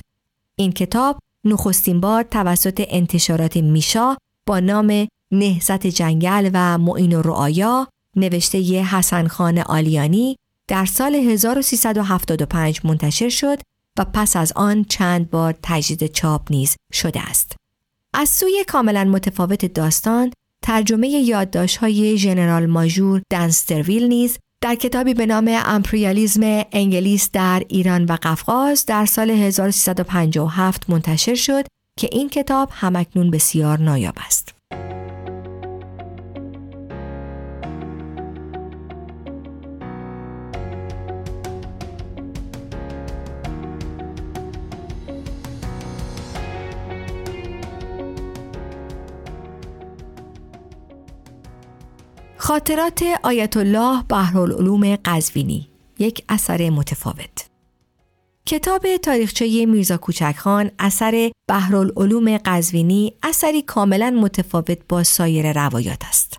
این 0.56 0.72
کتاب 0.72 1.20
نخستین 1.46 2.02
بار 2.02 2.24
توسط 2.24 2.86
انتشارات 2.90 3.58
میشا 3.58 4.16
با 4.48 4.60
نام 4.60 5.08
نهزت 5.32 5.88
جنگل 5.88 6.50
و 6.54 6.78
معین 6.78 7.16
و 7.16 7.22
رعایا 7.22 7.88
نوشته 8.16 8.58
حسن 8.84 9.28
خان 9.28 9.58
آلیانی 9.58 10.36
در 10.68 10.86
سال 10.86 11.16
1375 11.16 12.82
منتشر 12.84 13.30
شد 13.30 13.60
و 13.98 14.06
پس 14.06 14.36
از 14.36 14.54
آن 14.56 14.84
چند 14.84 15.30
بار 15.30 15.56
تجدید 15.64 16.12
چاپ 16.12 16.42
نیز 16.50 16.76
شده 16.94 17.22
است. 17.30 17.56
از 18.14 18.30
سوی 18.30 18.64
کاملا 18.68 19.04
متفاوت 19.04 19.66
داستان 19.66 20.32
ترجمه 20.62 21.08
یادداشت 21.08 21.78
های 21.78 22.18
ژنرال 22.18 22.66
ماژور 22.66 23.22
دنسترویل 23.30 24.04
نیز 24.04 24.38
در 24.62 24.76
کتابی 24.76 25.14
به 25.14 25.26
نام 25.26 25.52
امپریالیزم 25.66 26.42
انگلیس 26.72 27.30
در 27.34 27.64
ایران 27.68 28.06
و 28.06 28.18
قفقاز 28.24 28.86
در 28.86 29.06
سال 29.06 29.30
1357 29.30 30.90
منتشر 30.90 31.36
شد 31.36 31.66
که 32.00 32.10
این 32.12 32.30
کتاب 32.30 32.70
همکنون 32.72 33.32
بسیار 33.32 33.80
نایاب 33.80 34.16
است. 34.26 34.57
خاطرات 52.48 53.04
آیت 53.24 53.58
الله 53.58 54.04
بحرالعلوم 54.04 54.96
قزوینی 54.96 55.68
یک 56.00 56.24
اثر 56.30 56.70
متفاوت 56.70 57.50
کتاب 58.46 58.98
تاریخچه 58.98 59.66
میرزا 59.66 59.98
کوچکخان 59.98 60.72
اثر 60.80 61.32
بحرالعلوم 61.50 62.38
قزوینی 62.38 63.14
اثری 63.24 63.62
کاملا 63.62 64.10
متفاوت 64.10 64.78
با 64.90 65.04
سایر 65.04 65.54
روایات 65.54 66.06
است. 66.06 66.38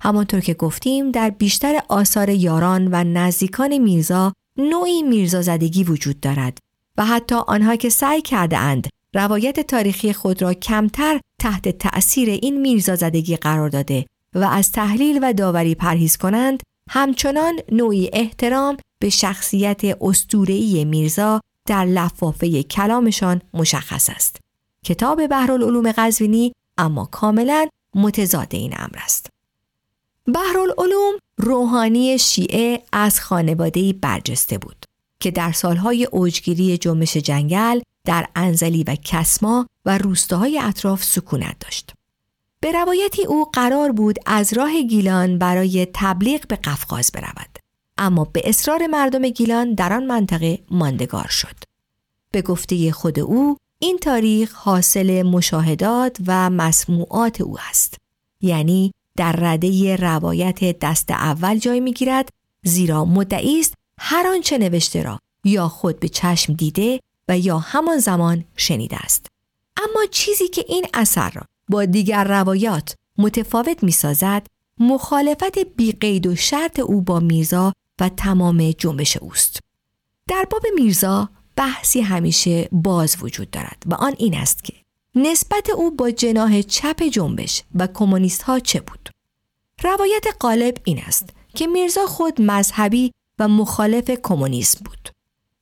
همانطور 0.00 0.40
که 0.40 0.54
گفتیم 0.54 1.10
در 1.10 1.30
بیشتر 1.30 1.80
آثار 1.88 2.28
یاران 2.28 2.88
و 2.92 3.04
نزدیکان 3.04 3.78
میرزا 3.78 4.32
نوعی 4.58 5.02
میرزا 5.02 5.42
زدگی 5.42 5.84
وجود 5.84 6.20
دارد 6.20 6.58
و 6.98 7.04
حتی 7.04 7.34
آنها 7.34 7.76
که 7.76 7.88
سعی 7.88 8.22
کرده 8.22 8.58
اند 8.58 8.88
روایت 9.14 9.60
تاریخی 9.60 10.12
خود 10.12 10.42
را 10.42 10.54
کمتر 10.54 11.20
تحت 11.40 11.68
تأثیر 11.68 12.28
این 12.28 12.60
میرزا 12.60 12.94
زدگی 12.94 13.36
قرار 13.36 13.68
داده 13.68 14.06
و 14.36 14.44
از 14.44 14.72
تحلیل 14.72 15.18
و 15.22 15.32
داوری 15.32 15.74
پرهیز 15.74 16.16
کنند 16.16 16.62
همچنان 16.90 17.58
نوعی 17.72 18.10
احترام 18.12 18.76
به 18.98 19.10
شخصیت 19.10 19.82
استورهی 20.00 20.84
میرزا 20.84 21.40
در 21.66 21.84
لفافه 21.84 22.62
کلامشان 22.62 23.42
مشخص 23.54 24.10
است. 24.10 24.36
کتاب 24.84 25.26
بحرالعلوم 25.26 25.92
قزوینی 25.92 26.52
اما 26.78 27.04
کاملا 27.04 27.68
متضاد 27.94 28.48
این 28.50 28.74
امر 28.78 28.98
است. 29.04 29.26
بحرالعلوم 30.34 31.14
روحانی 31.38 32.18
شیعه 32.18 32.82
از 32.92 33.20
خانواده 33.20 33.92
برجسته 33.92 34.58
بود 34.58 34.84
که 35.20 35.30
در 35.30 35.52
سالهای 35.52 36.04
اوجگیری 36.04 36.78
جنبش 36.78 37.16
جنگل 37.16 37.80
در 38.04 38.28
انزلی 38.36 38.84
و 38.84 38.96
کسما 39.04 39.66
و 39.84 39.98
روستاهای 39.98 40.58
اطراف 40.58 41.04
سکونت 41.04 41.56
داشت. 41.60 41.95
به 42.60 42.72
روایتی 42.72 43.24
او 43.24 43.44
قرار 43.44 43.92
بود 43.92 44.18
از 44.26 44.52
راه 44.52 44.82
گیلان 44.82 45.38
برای 45.38 45.86
تبلیغ 45.94 46.46
به 46.46 46.56
قفقاز 46.56 47.10
برود. 47.14 47.58
اما 47.98 48.24
به 48.24 48.42
اصرار 48.44 48.86
مردم 48.86 49.28
گیلان 49.28 49.74
در 49.74 49.92
آن 49.92 50.06
منطقه 50.06 50.58
ماندگار 50.70 51.28
شد. 51.28 51.56
به 52.30 52.42
گفته 52.42 52.92
خود 52.92 53.18
او 53.18 53.56
این 53.78 53.98
تاریخ 53.98 54.52
حاصل 54.54 55.22
مشاهدات 55.22 56.16
و 56.26 56.50
مسموعات 56.50 57.40
او 57.40 57.56
است. 57.68 57.96
یعنی 58.40 58.92
در 59.16 59.32
رده 59.32 59.96
روایت 59.96 60.78
دست 60.78 61.10
اول 61.10 61.58
جای 61.58 61.80
می‌گیرد 61.80 62.28
زیرا 62.64 63.04
مدعی 63.04 63.60
است 63.60 63.74
هر 64.00 64.26
آنچه 64.26 64.58
نوشته 64.58 65.02
را 65.02 65.18
یا 65.44 65.68
خود 65.68 66.00
به 66.00 66.08
چشم 66.08 66.52
دیده 66.52 67.00
و 67.28 67.38
یا 67.38 67.58
همان 67.58 67.98
زمان 67.98 68.44
شنیده 68.56 68.96
است. 68.96 69.26
اما 69.76 70.06
چیزی 70.10 70.48
که 70.48 70.64
این 70.68 70.86
اثر 70.94 71.30
را 71.30 71.42
با 71.68 71.84
دیگر 71.84 72.24
روایات 72.24 72.94
متفاوت 73.18 73.82
می 73.82 73.92
سازد 73.92 74.46
مخالفت 74.78 75.58
بیقید 75.58 76.26
و 76.26 76.36
شرط 76.36 76.78
او 76.80 77.02
با 77.02 77.20
میرزا 77.20 77.72
و 78.00 78.08
تمام 78.08 78.70
جنبش 78.70 79.16
اوست. 79.16 79.60
در 80.28 80.46
باب 80.50 80.62
میرزا 80.74 81.28
بحثی 81.56 82.00
همیشه 82.00 82.68
باز 82.72 83.16
وجود 83.20 83.50
دارد 83.50 83.82
و 83.86 83.94
آن 83.94 84.14
این 84.18 84.34
است 84.34 84.64
که 84.64 84.72
نسبت 85.14 85.70
او 85.70 85.90
با 85.90 86.10
جناح 86.10 86.62
چپ 86.62 87.02
جنبش 87.02 87.62
و 87.74 87.86
کمونیست 87.86 88.42
ها 88.42 88.58
چه 88.58 88.80
بود؟ 88.80 89.10
روایت 89.82 90.24
غالب 90.40 90.76
این 90.84 90.98
است 91.06 91.30
که 91.54 91.66
میرزا 91.66 92.06
خود 92.06 92.40
مذهبی 92.42 93.12
و 93.38 93.48
مخالف 93.48 94.10
کمونیسم 94.10 94.80
بود 94.84 95.10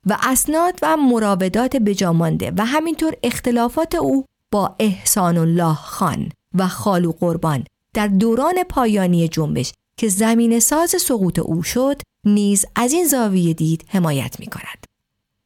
و 0.07 0.19
اسناد 0.23 0.79
و 0.83 0.97
مراودات 0.97 1.77
بجامانده 1.77 2.53
و 2.57 2.67
همینطور 2.67 3.15
اختلافات 3.23 3.95
او 3.95 4.25
با 4.55 4.77
احسان 4.79 5.39
الله 5.39 5.75
خان 5.75 6.29
و 6.55 6.69
خالو 6.69 7.13
قربان 7.13 7.65
در 7.95 8.07
دوران 8.07 8.63
پایانی 8.69 9.29
جنبش 9.29 9.73
که 9.97 10.09
زمین 10.09 10.61
ساز 10.61 10.91
سقوط 10.91 11.39
او 11.39 11.63
شد 11.63 12.01
نیز 12.25 12.67
از 12.77 12.93
این 12.93 13.07
زاویه 13.07 13.55
دید 13.55 13.85
حمایت 13.89 14.41
می 14.41 14.47
کند. 14.47 14.85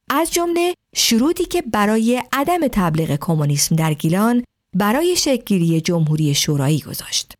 از 0.09 0.33
جمله 0.33 0.73
شروطی 0.95 1.45
که 1.45 1.61
برای 1.61 2.23
عدم 2.33 2.67
تبلیغ 2.67 3.15
کمونیسم 3.21 3.75
در 3.75 3.93
گیلان 3.93 4.43
برای 4.73 5.15
شکلگیری 5.15 5.81
جمهوری 5.81 6.35
شورایی 6.35 6.79
گذاشت. 6.79 7.33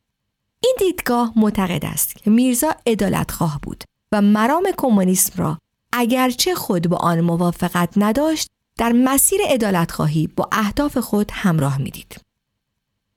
این 0.64 0.76
دیدگاه 0.80 1.34
معتقد 1.36 1.86
است 1.86 2.16
که 2.16 2.30
میرزا 2.32 2.76
عدالتخواه 2.88 3.60
بود 3.64 3.84
و 4.12 4.22
مرام 4.22 4.68
کمونیسم 4.78 5.44
را 5.44 5.58
اگرچه 5.94 6.56
خود 6.56 6.88
با 6.88 6.98
آن 6.98 7.22
موافقت 7.22 7.90
نداشت 7.98 8.50
در 8.80 8.92
مسیر 8.92 9.40
عدالتخواهی 9.50 10.28
با 10.28 10.50
اهداف 10.52 10.98
خود 10.98 11.32
همراه 11.34 11.78
می‌دید. 11.78 12.22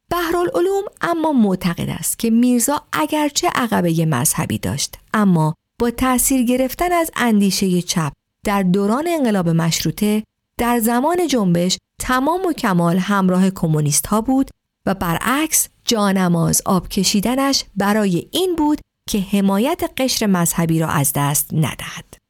بهرالعلوم 0.08 0.82
اما 1.00 1.32
معتقد 1.32 1.88
است 1.88 2.18
که 2.18 2.30
میرزا 2.30 2.82
اگرچه 2.92 3.48
عقبه 3.54 4.06
مذهبی 4.06 4.58
داشت 4.58 4.94
اما 5.14 5.54
با 5.78 5.90
تأثیر 5.90 6.42
گرفتن 6.42 6.92
از 6.92 7.10
اندیشه 7.16 7.82
چپ 7.82 8.12
در 8.44 8.62
دوران 8.62 9.04
انقلاب 9.08 9.48
مشروطه 9.48 10.22
در 10.58 10.78
زمان 10.78 11.26
جنبش 11.26 11.78
تمام 12.00 12.46
و 12.46 12.52
کمال 12.52 12.98
همراه 12.98 13.50
کمونیست 13.50 14.06
ها 14.06 14.20
بود 14.20 14.50
و 14.86 14.94
برعکس 14.94 15.68
جانماز 15.84 16.62
آب 16.64 16.88
کشیدنش 16.88 17.64
برای 17.76 18.28
این 18.30 18.56
بود 18.56 18.80
که 19.08 19.20
حمایت 19.20 19.82
قشر 19.96 20.26
مذهبی 20.26 20.78
را 20.78 20.88
از 20.88 21.12
دست 21.16 21.54
ندهد. 21.54 22.21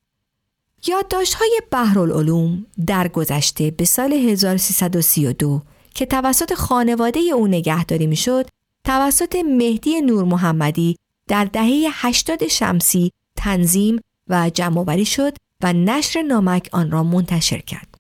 یادداشت 0.87 1.35
های 1.35 1.61
بحرالعلوم 1.71 2.67
در 2.87 3.09
گذشته 3.09 3.71
به 3.71 3.85
سال 3.85 4.13
1332 4.13 5.63
که 5.95 6.07
توسط 6.07 6.55
خانواده 6.55 7.21
او 7.21 7.47
نگهداری 7.47 8.07
می‌شد 8.07 8.49
توسط 8.85 9.37
مهدی 9.37 10.01
نور 10.01 10.25
محمدی 10.25 10.97
در 11.29 11.45
دهه 11.45 11.89
80 11.93 12.49
شمسی 12.49 13.11
تنظیم 13.37 14.01
و 14.29 14.51
جمعآوری 14.51 15.05
شد 15.05 15.37
و 15.63 15.73
نشر 15.73 16.23
نامک 16.23 16.69
آن 16.73 16.91
را 16.91 17.03
منتشر 17.03 17.59
کرد. 17.59 17.95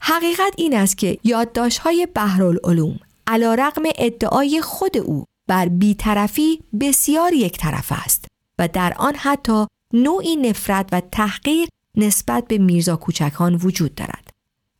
حقیقت 0.00 0.54
این 0.56 0.76
است 0.76 0.98
که 0.98 1.18
یادداشت‌های 1.24 2.08
بحرالعلوم 2.14 2.98
علا 3.26 3.54
رقم 3.54 3.82
ادعای 3.98 4.60
خود 4.60 4.96
او 4.96 5.24
بر 5.46 5.68
بیطرفی 5.68 6.60
بسیار 6.80 7.32
یک 7.32 7.58
طرف 7.58 7.92
است 8.04 8.24
و 8.58 8.68
در 8.68 8.94
آن 8.96 9.14
حتی 9.16 9.66
نوعی 9.92 10.36
نفرت 10.36 10.88
و 10.92 11.00
تحقیر 11.00 11.68
نسبت 11.96 12.48
به 12.48 12.58
میرزا 12.58 12.96
کوچکان 12.96 13.54
وجود 13.54 13.94
دارد. 13.94 14.30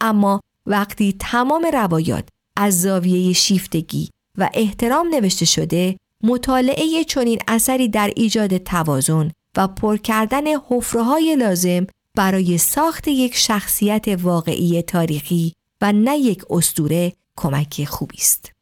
اما 0.01 0.40
وقتی 0.66 1.16
تمام 1.18 1.66
روایات 1.73 2.29
از 2.57 2.81
زاویه 2.81 3.33
شیفتگی 3.33 4.11
و 4.38 4.51
احترام 4.55 5.09
نوشته 5.14 5.44
شده 5.44 5.96
مطالعه 6.23 7.05
چنین 7.05 7.38
اثری 7.49 7.88
در 7.88 8.12
ایجاد 8.16 8.57
توازن 8.57 9.31
و 9.57 9.68
پر 9.68 9.96
کردن 9.96 10.44
حفره 10.68 11.37
لازم 11.38 11.87
برای 12.16 12.59
ساخت 12.59 13.09
یک 13.09 13.37
شخصیت 13.37 14.09
واقعی 14.09 14.83
تاریخی 14.83 15.53
و 15.81 15.92
نه 15.92 16.18
یک 16.18 16.42
استوره 16.51 17.12
کمک 17.37 17.85
خوبی 17.85 18.16
است. 18.18 18.53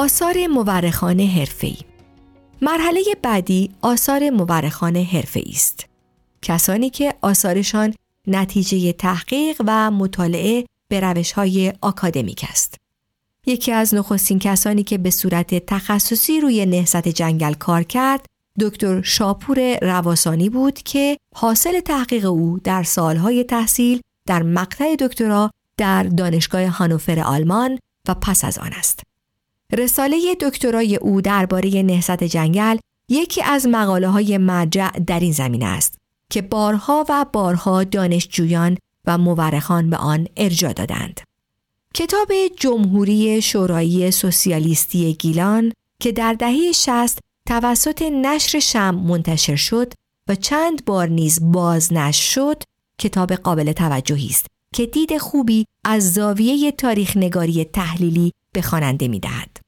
آثار 0.00 0.46
مورخانه 0.46 1.26
حرفه‌ای 1.26 1.76
مرحله 2.62 3.02
بعدی 3.22 3.70
آثار 3.82 4.30
مورخانه 4.30 5.02
حرفه 5.02 5.42
است. 5.48 5.86
کسانی 6.42 6.90
که 6.90 7.14
آثارشان 7.20 7.94
نتیجه 8.26 8.92
تحقیق 8.92 9.62
و 9.66 9.90
مطالعه 9.90 10.64
به 10.88 11.00
روش 11.00 11.32
های 11.32 11.72
آکادمیک 11.80 12.44
است. 12.50 12.74
یکی 13.46 13.72
از 13.72 13.94
نخستین 13.94 14.38
کسانی 14.38 14.82
که 14.82 14.98
به 14.98 15.10
صورت 15.10 15.66
تخصصی 15.66 16.40
روی 16.40 16.66
نهضت 16.66 17.08
جنگل 17.08 17.52
کار 17.52 17.82
کرد 17.82 18.26
دکتر 18.60 19.02
شاپور 19.02 19.78
رواسانی 19.82 20.48
بود 20.48 20.78
که 20.82 21.16
حاصل 21.34 21.80
تحقیق 21.80 22.24
او 22.24 22.60
در 22.64 22.82
سالهای 22.82 23.44
تحصیل 23.44 24.00
در 24.26 24.42
مقطع 24.42 24.96
دکترا 24.96 25.50
در 25.76 26.02
دانشگاه 26.02 26.66
هانوفر 26.66 27.20
آلمان 27.20 27.78
و 28.08 28.14
پس 28.14 28.44
از 28.44 28.58
آن 28.58 28.72
است. 28.72 29.09
رساله 29.72 30.36
دکترای 30.40 30.96
او 30.96 31.20
درباره 31.20 31.82
نهضت 31.82 32.24
جنگل 32.24 32.76
یکی 33.08 33.42
از 33.42 33.66
مقاله 33.66 34.08
های 34.08 34.38
مرجع 34.38 34.90
در 34.90 35.20
این 35.20 35.32
زمینه 35.32 35.66
است 35.66 35.94
که 36.30 36.42
بارها 36.42 37.04
و 37.08 37.26
بارها 37.32 37.84
دانشجویان 37.84 38.78
و 39.04 39.18
مورخان 39.18 39.90
به 39.90 39.96
آن 39.96 40.26
ارجا 40.36 40.72
دادند. 40.72 41.20
کتاب 41.94 42.28
جمهوری 42.56 43.42
شورایی 43.42 44.10
سوسیالیستی 44.10 45.14
گیلان 45.14 45.72
که 46.00 46.12
در 46.12 46.32
دهه 46.32 46.72
60 46.72 47.18
توسط 47.46 48.02
نشر 48.02 48.58
شم 48.58 48.94
منتشر 48.94 49.56
شد 49.56 49.92
و 50.28 50.34
چند 50.34 50.84
بار 50.84 51.08
نیز 51.08 51.38
باز 51.42 51.92
نشر 51.92 52.22
شد 52.22 52.62
کتاب 52.98 53.32
قابل 53.32 53.72
توجهی 53.72 54.26
است 54.26 54.46
که 54.74 54.86
دید 54.86 55.18
خوبی 55.18 55.66
از 55.84 56.12
زاویه 56.12 56.72
تاریخ 56.72 57.16
نگاری 57.16 57.64
تحلیلی 57.64 58.32
به 58.52 58.62
خواننده 58.62 59.08
می 59.08 59.20
دهد. 59.20 59.59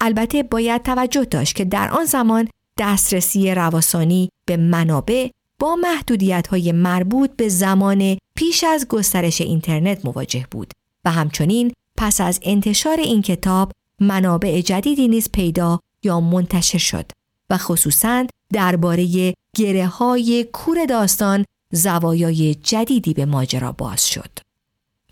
البته 0.00 0.42
باید 0.42 0.82
توجه 0.82 1.24
داشت 1.24 1.56
که 1.56 1.64
در 1.64 1.90
آن 1.90 2.04
زمان 2.04 2.48
دسترسی 2.78 3.54
رواسانی 3.54 4.28
به 4.46 4.56
منابع 4.56 5.28
با 5.58 5.76
محدودیت 5.76 6.46
های 6.46 6.72
مربوط 6.72 7.30
به 7.36 7.48
زمان 7.48 8.18
پیش 8.36 8.64
از 8.64 8.88
گسترش 8.88 9.40
اینترنت 9.40 10.04
مواجه 10.04 10.46
بود 10.50 10.72
و 11.04 11.10
همچنین 11.10 11.72
پس 11.96 12.20
از 12.20 12.40
انتشار 12.42 13.00
این 13.00 13.22
کتاب 13.22 13.72
منابع 14.00 14.60
جدیدی 14.60 15.08
نیز 15.08 15.30
پیدا 15.32 15.80
یا 16.02 16.20
منتشر 16.20 16.78
شد 16.78 17.10
و 17.50 17.58
خصوصا 17.58 18.26
درباره 18.52 19.34
گره 19.56 19.86
های 19.86 20.46
کور 20.52 20.86
داستان 20.86 21.44
زوایای 21.72 22.54
جدیدی 22.54 23.14
به 23.14 23.26
ماجرا 23.26 23.72
باز 23.72 24.08
شد. 24.08 24.38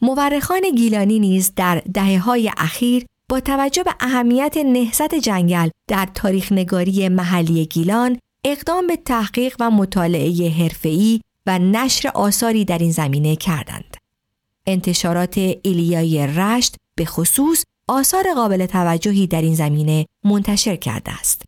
مورخان 0.03 0.61
گیلانی 0.77 1.19
نیز 1.19 1.53
در 1.57 1.83
دهه 1.95 2.19
های 2.19 2.51
اخیر 2.57 3.07
با 3.29 3.41
توجه 3.41 3.83
به 3.83 3.95
اهمیت 4.01 4.57
نهضت 4.57 5.15
جنگل 5.15 5.69
در 5.89 6.09
تاریخ 6.15 6.53
نگاری 6.53 7.09
محلی 7.09 7.67
گیلان 7.67 8.19
اقدام 8.45 8.87
به 8.87 8.97
تحقیق 8.97 9.57
و 9.61 9.71
مطالعه 9.71 10.51
حرفه‌ای 10.51 11.21
و 11.47 11.59
نشر 11.59 12.09
آثاری 12.09 12.65
در 12.65 12.79
این 12.79 12.93
زمینه 12.93 13.37
کردند. 13.37 13.97
انتشارات 14.67 15.39
ایلیای 15.63 16.27
رشت 16.27 16.77
به 16.95 17.05
خصوص 17.05 17.65
آثار 17.89 18.35
قابل 18.35 18.67
توجهی 18.67 19.27
در 19.27 19.43
این 19.43 19.55
زمینه 19.55 20.07
منتشر 20.25 20.77
کرده 20.77 21.13
است. 21.13 21.43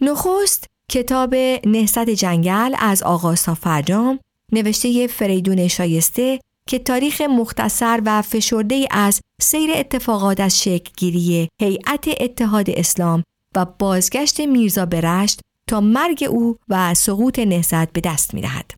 نخست 0.00 0.66
کتاب 0.88 1.34
نهست 1.66 2.10
جنگل 2.10 2.74
از 2.78 3.02
آغاز 3.02 3.42
تا 3.42 3.54
فرجام 3.54 4.18
نوشته 4.52 5.06
فریدون 5.06 5.68
شایسته 5.68 6.40
که 6.68 6.78
تاریخ 6.78 7.20
مختصر 7.20 8.02
و 8.06 8.22
فشرده 8.22 8.86
از 8.90 9.20
سیر 9.40 9.70
اتفاقات 9.74 10.40
از 10.40 10.62
شکلگیری 10.62 11.48
هیئت 11.60 12.08
اتحاد 12.20 12.70
اسلام 12.70 13.24
و 13.54 13.64
بازگشت 13.64 14.40
میرزا 14.40 14.86
به 14.86 15.00
رشت 15.00 15.40
تا 15.66 15.80
مرگ 15.80 16.26
او 16.30 16.56
و 16.68 16.94
سقوط 16.94 17.38
نهضت 17.38 17.92
به 17.92 18.00
دست 18.00 18.34
می 18.34 18.40
دهد. 18.40 18.70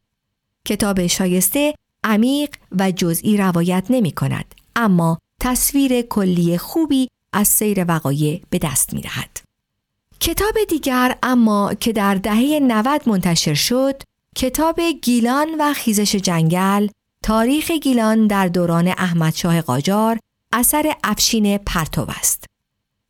کتاب 0.65 1.07
شایسته 1.07 1.75
عمیق 2.05 2.55
و 2.79 2.91
جزئی 2.91 3.37
روایت 3.37 3.85
نمی 3.91 4.13
کند 4.13 4.55
اما 4.77 5.19
تصویر 5.41 6.03
کلی 6.03 6.59
خوبی 6.59 7.09
از 7.33 7.49
سیر 7.49 7.85
وقایع 7.89 8.43
به 8.51 8.59
دست 8.59 8.95
می 8.95 9.01
دهد. 9.01 9.41
کتاب 10.21 10.55
دیگر 10.69 11.19
اما 11.23 11.75
که 11.75 11.93
در 11.93 12.15
دهه 12.15 12.59
90 12.63 13.09
منتشر 13.09 13.55
شد 13.55 14.03
کتاب 14.37 14.81
گیلان 14.81 15.49
و 15.59 15.73
خیزش 15.73 16.17
جنگل 16.17 16.89
تاریخ 17.25 17.71
گیلان 17.71 18.27
در 18.27 18.49
دوران 18.49 18.89
احمدشاه 18.89 19.61
قاجار 19.61 20.19
اثر 20.53 20.95
افشین 21.05 21.59
پرتو 21.59 22.07
است. 22.09 22.45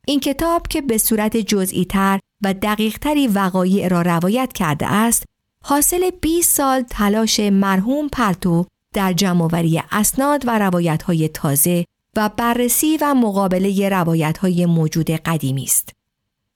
این 0.07 0.19
کتاب 0.19 0.67
که 0.67 0.81
به 0.81 0.97
صورت 0.97 1.37
جزئی 1.37 1.85
تر 1.85 2.19
و 2.43 2.53
دقیق 2.53 2.97
تری 2.97 3.27
وقایع 3.27 3.87
را 3.87 4.01
روایت 4.01 4.53
کرده 4.53 4.87
است 4.87 5.23
حاصل 5.63 6.09
20 6.21 6.55
سال 6.55 6.81
تلاش 6.81 7.39
مرحوم 7.39 8.07
پرتو 8.07 8.65
در 8.93 9.13
جمعوری 9.13 9.81
اسناد 9.91 10.43
و 10.47 10.59
روایت 10.59 11.03
های 11.03 11.27
تازه 11.27 11.85
و 12.15 12.29
بررسی 12.37 12.97
و 13.01 13.13
مقابله 13.13 13.89
روایت 13.89 14.37
های 14.37 14.65
موجود 14.65 15.11
قدیمی 15.11 15.63
است. 15.63 15.89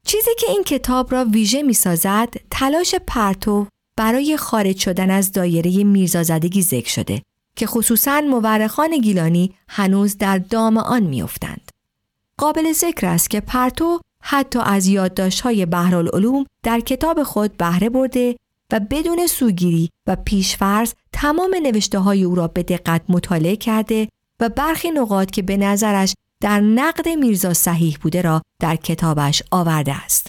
چیزی 0.06 0.32
که 0.39 0.52
این 0.52 0.63
کتاب 0.63 1.12
را 1.12 1.26
ویژه 1.26 1.63
می 1.63 1.74
سازد 1.74 2.34
تلاش 2.52 2.95
پرتو 3.08 3.67
برای 3.98 4.38
خارج 4.38 4.78
شدن 4.78 5.12
از 5.12 5.32
دایره 5.32 5.84
میرزازدگی 5.84 6.62
ذکر 6.62 6.89
شده 6.89 7.22
که 7.60 7.67
خصوصا 7.67 8.22
مورخان 8.22 8.98
گیلانی 8.98 9.54
هنوز 9.69 10.17
در 10.17 10.38
دام 10.38 10.78
آن 10.78 11.04
میافتند. 11.04 11.72
قابل 12.38 12.72
ذکر 12.74 13.08
است 13.08 13.30
که 13.30 13.41
پرتو 13.41 14.00
حتی 14.24 14.60
از 14.65 14.88
یادداشت‌های 14.88 15.65
بهرالعلوم 15.65 16.45
در 16.63 16.80
کتاب 16.80 17.24
خود 17.24 17.58
بهره 17.58 17.89
برده 17.89 18.36
و 18.72 18.80
بدون 18.80 19.28
سوگیری 19.28 19.89
و 20.08 20.15
پیشفرض 20.15 20.93
تمام 21.13 21.56
نوشته 21.63 22.00
های 22.00 22.24
او 22.24 22.36
را 22.36 22.48
به 22.48 22.63
دقت 22.63 23.02
مطالعه 23.10 23.56
کرده 23.56 24.08
و 24.39 24.50
برخی 24.50 24.91
نقاط 24.91 25.32
که 25.32 25.41
به 25.41 25.58
نظرش 25.58 26.13
در 26.41 26.60
نقد 26.60 27.10
میرزا 27.10 27.54
صحیح 27.54 27.98
بوده 28.02 28.22
را 28.22 28.41
در 28.62 28.76
کتابش 28.76 29.43
آورده 29.52 30.04
است. 30.04 30.28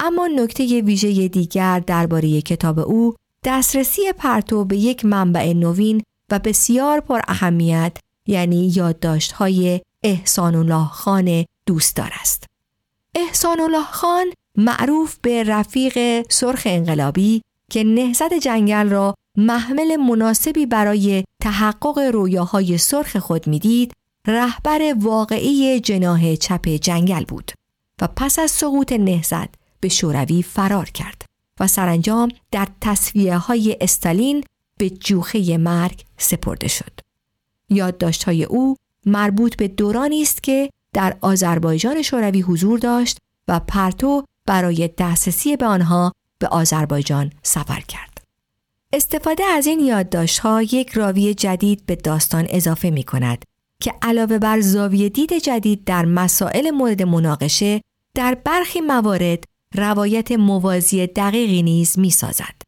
اما 0.00 0.26
نکته 0.26 0.82
ویژه 0.82 1.28
دیگر 1.28 1.80
درباره 1.80 2.42
کتاب 2.42 2.78
او 2.78 3.14
دسترسی 3.44 4.02
پرتو 4.18 4.64
به 4.64 4.76
یک 4.76 5.04
منبع 5.04 5.52
نوین 5.52 6.02
و 6.30 6.38
بسیار 6.38 7.00
پر 7.00 7.20
اهمیت 7.28 7.96
یعنی 8.26 8.72
یادداشت 8.76 9.32
های 9.32 9.80
احسان 10.02 10.54
الله 10.54 10.86
خان 10.86 11.44
دوستدار 11.66 12.10
است. 12.20 12.44
احسان 13.14 13.60
الله 13.60 13.84
خان 13.84 14.26
معروف 14.56 15.16
به 15.22 15.44
رفیق 15.44 16.26
سرخ 16.28 16.62
انقلابی 16.64 17.42
که 17.70 17.84
نهزت 17.84 18.34
جنگل 18.34 18.88
را 18.88 19.14
محمل 19.36 19.96
مناسبی 19.96 20.66
برای 20.66 21.24
تحقق 21.42 21.98
رویاهای 21.98 22.78
سرخ 22.78 23.16
خود 23.16 23.46
می‌دید 23.46 23.92
رهبر 24.26 24.94
واقعی 24.98 25.80
جناه 25.80 26.36
چپ 26.36 26.68
جنگل 26.68 27.24
بود 27.24 27.52
و 28.02 28.08
پس 28.16 28.38
از 28.38 28.50
سقوط 28.50 28.92
نهزت 28.92 29.48
به 29.80 29.88
شوروی 29.88 30.42
فرار 30.42 30.90
کرد 30.90 31.24
و 31.60 31.66
سرانجام 31.66 32.28
در 32.50 32.68
تصویه 32.80 33.36
های 33.36 33.76
استالین 33.80 34.44
به 34.80 34.90
جوخه 34.90 35.58
مرگ 35.58 36.04
سپرده 36.18 36.68
شد. 36.68 37.00
یادداشت 37.68 38.24
های 38.24 38.44
او 38.44 38.76
مربوط 39.06 39.56
به 39.56 39.68
دورانی 39.68 40.22
است 40.22 40.42
که 40.42 40.70
در 40.92 41.16
آذربایجان 41.20 42.02
شوروی 42.02 42.40
حضور 42.40 42.78
داشت 42.78 43.18
و 43.48 43.60
پرتو 43.60 44.24
برای 44.46 44.90
دسترسی 44.98 45.56
به 45.56 45.66
آنها 45.66 46.12
به 46.38 46.46
آذربایجان 46.48 47.32
سفر 47.42 47.80
کرد. 47.80 48.24
استفاده 48.92 49.44
از 49.44 49.66
این 49.66 49.80
یادداشت 49.80 50.38
ها 50.38 50.62
یک 50.62 50.90
راوی 50.90 51.34
جدید 51.34 51.86
به 51.86 51.96
داستان 51.96 52.46
اضافه 52.48 52.90
می 52.90 53.02
کند 53.02 53.44
که 53.80 53.92
علاوه 54.02 54.38
بر 54.38 54.60
زاویه 54.60 55.08
دید 55.08 55.32
جدید 55.32 55.84
در 55.84 56.04
مسائل 56.04 56.70
مورد 56.70 57.02
مناقشه 57.02 57.80
در 58.14 58.34
برخی 58.34 58.80
موارد 58.80 59.44
روایت 59.74 60.32
موازی 60.32 61.06
دقیقی 61.06 61.62
نیز 61.62 61.98
می 61.98 62.10
سازد. 62.10 62.62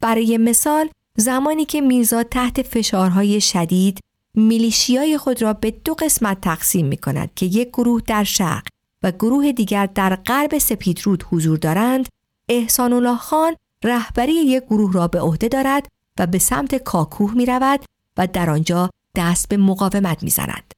برای 0.00 0.38
مثال 0.38 0.88
زمانی 1.20 1.64
که 1.64 1.80
میرزا 1.80 2.22
تحت 2.22 2.62
فشارهای 2.62 3.40
شدید 3.40 3.98
میلیشیای 4.34 5.18
خود 5.18 5.42
را 5.42 5.52
به 5.52 5.70
دو 5.70 5.94
قسمت 5.94 6.40
تقسیم 6.40 6.86
می 6.86 6.96
کند 6.96 7.30
که 7.34 7.46
یک 7.46 7.68
گروه 7.68 8.02
در 8.06 8.24
شرق 8.24 8.66
و 9.02 9.12
گروه 9.12 9.52
دیگر 9.52 9.86
در 9.86 10.16
غرب 10.16 10.58
سپیدرود 10.58 11.24
حضور 11.30 11.58
دارند 11.58 12.08
احسان 12.48 12.92
الله 12.92 13.16
خان 13.16 13.56
رهبری 13.84 14.32
یک 14.32 14.62
گروه 14.62 14.92
را 14.92 15.08
به 15.08 15.20
عهده 15.20 15.48
دارد 15.48 15.88
و 16.18 16.26
به 16.26 16.38
سمت 16.38 16.74
کاکوه 16.74 17.34
می 17.34 17.46
رود 17.46 17.80
و 18.16 18.26
در 18.26 18.50
آنجا 18.50 18.90
دست 19.14 19.48
به 19.48 19.56
مقاومت 19.56 20.22
می 20.22 20.30
زند. 20.30 20.74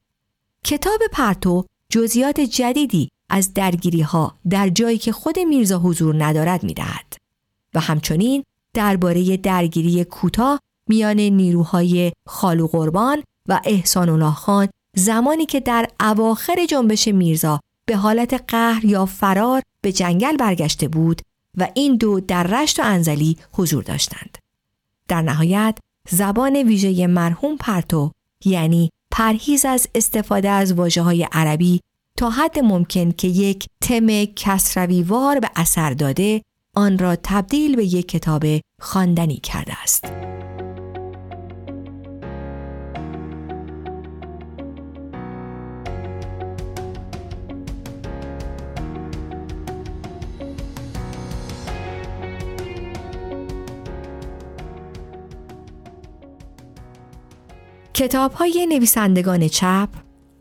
کتاب 0.65 0.99
پرتو 1.11 1.65
جزیات 1.89 2.39
جدیدی 2.39 3.09
از 3.29 3.53
درگیری 3.53 4.01
ها 4.01 4.35
در 4.49 4.69
جایی 4.69 4.97
که 4.97 5.11
خود 5.11 5.39
میرزا 5.39 5.79
حضور 5.79 6.23
ندارد 6.23 6.63
می 6.63 6.73
دهد. 6.73 7.17
و 7.73 7.79
همچنین 7.79 8.43
درباره 8.73 9.37
درگیری 9.37 10.03
کوتاه 10.03 10.59
میان 10.89 11.19
نیروهای 11.19 12.11
خالو 12.27 12.67
قربان 12.67 13.23
و 13.49 13.61
احسان 13.65 14.09
الله 14.09 14.31
خان 14.31 14.67
زمانی 14.95 15.45
که 15.45 15.59
در 15.59 15.87
اواخر 15.99 16.65
جنبش 16.69 17.07
میرزا 17.07 17.59
به 17.85 17.95
حالت 17.95 18.43
قهر 18.47 18.85
یا 18.85 19.05
فرار 19.05 19.61
به 19.81 19.91
جنگل 19.91 20.37
برگشته 20.37 20.87
بود 20.87 21.21
و 21.57 21.67
این 21.73 21.97
دو 21.97 22.19
در 22.19 22.43
رشت 22.43 22.79
و 22.79 22.83
انزلی 22.85 23.37
حضور 23.51 23.83
داشتند. 23.83 24.37
در 25.07 25.21
نهایت 25.21 25.77
زبان 26.09 26.55
ویژه 26.55 27.07
مرحوم 27.07 27.57
پرتو 27.57 28.11
یعنی 28.45 28.89
پرهیز 29.11 29.65
از 29.65 29.87
استفاده 29.95 30.49
از 30.49 30.73
واجه 30.73 31.01
های 31.01 31.27
عربی 31.31 31.81
تا 32.17 32.29
حد 32.29 32.59
ممکن 32.59 33.11
که 33.11 33.27
یک 33.27 33.65
تم 33.81 34.25
کسرویوار 34.25 35.39
به 35.39 35.49
اثر 35.55 35.93
داده 35.93 36.41
آن 36.75 36.97
را 36.97 37.15
تبدیل 37.23 37.75
به 37.75 37.85
یک 37.85 38.07
کتاب 38.07 38.43
خواندنی 38.81 39.37
کرده 39.37 39.81
است. 39.83 40.05
کتاب 57.93 58.33
های 58.33 58.65
نویسندگان 58.69 59.47
چپ 59.47 59.89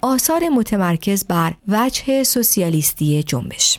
آثار 0.02 0.48
متمرکز 0.48 1.24
بر 1.24 1.54
وجه 1.68 2.24
سوسیالیستی 2.24 3.22
جنبش 3.22 3.78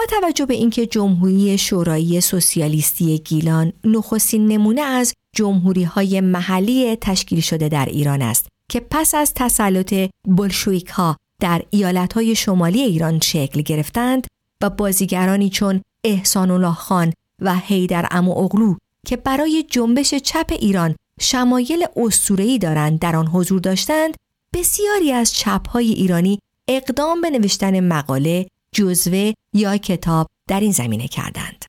با 0.00 0.06
توجه 0.20 0.46
به 0.46 0.54
اینکه 0.54 0.86
جمهوری 0.86 1.58
شورایی 1.58 2.20
سوسیالیستی 2.20 3.18
گیلان 3.18 3.72
نخستین 3.84 4.46
نمونه 4.46 4.80
از 4.80 5.14
جمهوری 5.36 5.82
های 5.84 6.20
محلی 6.20 6.96
تشکیل 6.96 7.40
شده 7.40 7.68
در 7.68 7.86
ایران 7.86 8.22
است 8.22 8.46
که 8.68 8.80
پس 8.90 9.14
از 9.14 9.32
تسلط 9.34 9.94
بلشویک 10.26 10.88
ها 10.88 11.16
در 11.40 11.62
ایالت 11.70 12.12
های 12.12 12.34
شمالی 12.34 12.80
ایران 12.80 13.20
شکل 13.20 13.62
گرفتند 13.62 14.26
و 14.62 14.70
بازیگرانی 14.70 15.50
چون 15.50 15.80
احسان 16.04 16.50
الله 16.50 16.74
خان 16.74 17.12
و 17.42 17.54
حیدر 17.54 18.08
امو 18.10 18.38
اغلو 18.38 18.74
که 19.06 19.16
برای 19.16 19.64
جنبش 19.70 20.14
چپ 20.14 20.52
ایران 20.60 20.94
شمایل 21.20 21.84
اسطوره‌ای 21.96 22.58
دارند 22.58 22.98
در 22.98 23.16
آن 23.16 23.26
حضور 23.26 23.60
داشتند 23.60 24.14
بسیاری 24.54 25.12
از 25.12 25.32
چپهای 25.32 25.92
ایرانی 25.92 26.38
اقدام 26.68 27.20
به 27.20 27.30
نوشتن 27.30 27.80
مقاله 27.80 28.46
جزوه 28.74 29.32
یا 29.54 29.76
کتاب 29.76 30.26
در 30.48 30.60
این 30.60 30.72
زمینه 30.72 31.08
کردند. 31.08 31.64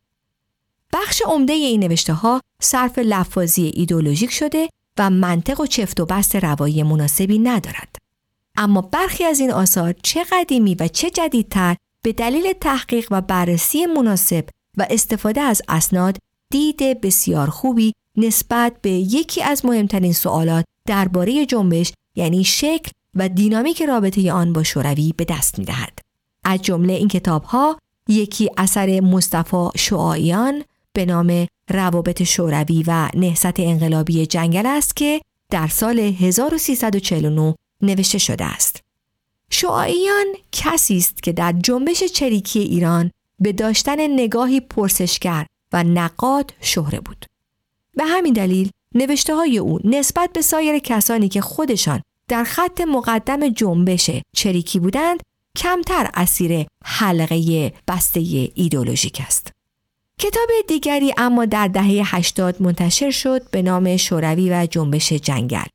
بخش 0.93 1.21
عمده 1.25 1.53
این 1.53 1.83
نوشته 1.83 2.13
ها 2.13 2.41
صرف 2.61 2.99
لفاظی 2.99 3.71
ایدولوژیک 3.75 4.31
شده 4.31 4.69
و 4.97 5.09
منطق 5.09 5.61
و 5.61 5.65
چفت 5.65 5.99
و 5.99 6.05
بست 6.05 6.35
روایی 6.35 6.83
مناسبی 6.83 7.39
ندارد. 7.39 7.95
اما 8.55 8.81
برخی 8.81 9.23
از 9.23 9.39
این 9.39 9.51
آثار 9.51 9.95
چه 10.03 10.23
قدیمی 10.31 10.75
و 10.75 10.87
چه 10.87 11.09
جدیدتر 11.09 11.75
به 12.03 12.13
دلیل 12.13 12.53
تحقیق 12.53 13.07
و 13.11 13.21
بررسی 13.21 13.85
مناسب 13.85 14.45
و 14.77 14.87
استفاده 14.89 15.41
از 15.41 15.61
اسناد 15.67 16.17
دید 16.51 17.01
بسیار 17.01 17.49
خوبی 17.49 17.93
نسبت 18.17 18.81
به 18.81 18.89
یکی 18.91 19.43
از 19.43 19.65
مهمترین 19.65 20.13
سوالات 20.13 20.65
درباره 20.87 21.45
جنبش 21.45 21.93
یعنی 22.15 22.43
شکل 22.43 22.91
و 23.15 23.29
دینامیک 23.29 23.81
رابطه 23.81 24.31
آن 24.31 24.53
با 24.53 24.63
شوروی 24.63 25.13
به 25.17 25.25
دست 25.25 25.59
می 25.59 25.65
دهد. 25.65 25.99
از 26.43 26.61
جمله 26.61 26.93
این 26.93 27.07
کتاب 27.07 27.43
ها 27.43 27.77
یکی 28.07 28.49
اثر 28.57 28.99
مصطفی 28.99 29.67
شعایان 29.75 30.63
به 30.93 31.05
نام 31.05 31.47
روابط 31.69 32.23
شوروی 32.23 32.83
و 32.87 33.09
نهست 33.15 33.59
انقلابی 33.59 34.25
جنگل 34.25 34.65
است 34.65 34.95
که 34.95 35.21
در 35.51 35.67
سال 35.67 35.99
1349 35.99 37.55
نوشته 37.81 38.17
شده 38.17 38.45
است. 38.45 38.83
شعاییان 39.49 40.25
کسی 40.51 40.97
است 40.97 41.23
که 41.23 41.31
در 41.31 41.51
جنبش 41.51 42.03
چریکی 42.03 42.59
ایران 42.59 43.11
به 43.39 43.51
داشتن 43.51 44.19
نگاهی 44.19 44.59
پرسشگر 44.59 45.45
و 45.73 45.83
نقاد 45.83 46.53
شهره 46.61 46.99
بود. 46.99 47.25
به 47.93 48.03
همین 48.05 48.33
دلیل 48.33 48.69
نوشته 48.95 49.35
های 49.35 49.57
او 49.57 49.79
نسبت 49.83 50.29
به 50.33 50.41
سایر 50.41 50.79
کسانی 50.79 51.29
که 51.29 51.41
خودشان 51.41 52.01
در 52.27 52.43
خط 52.43 52.81
مقدم 52.81 53.49
جنبش 53.49 54.11
چریکی 54.35 54.79
بودند 54.79 55.19
کمتر 55.57 56.09
اسیر 56.13 56.65
حلقه 56.85 57.73
بسته 57.87 58.51
ایدولوژیک 58.55 59.21
است. 59.25 59.51
کتاب 60.19 60.49
دیگری 60.67 61.13
اما 61.17 61.45
در 61.45 61.67
دهه 61.67 62.15
80 62.15 62.61
منتشر 62.61 63.11
شد 63.11 63.49
به 63.49 63.61
نام 63.61 63.97
شوروی 63.97 64.49
و 64.49 64.65
جنبش 64.65 65.13
جنگل 65.13 65.65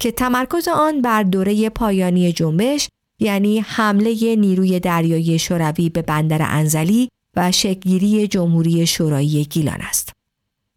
که 0.00 0.10
تمرکز 0.10 0.68
آن 0.68 1.02
بر 1.02 1.22
دوره 1.22 1.68
پایانی 1.68 2.32
جنبش 2.32 2.88
یعنی 3.20 3.60
حمله 3.60 4.36
نیروی 4.36 4.80
دریایی 4.80 5.38
شوروی 5.38 5.88
به 5.88 6.02
بندر 6.02 6.42
انزلی 6.42 7.08
و 7.36 7.52
شکلگیری 7.52 8.28
جمهوری 8.28 8.86
شورایی 8.86 9.44
گیلان 9.44 9.80
است. 9.80 10.12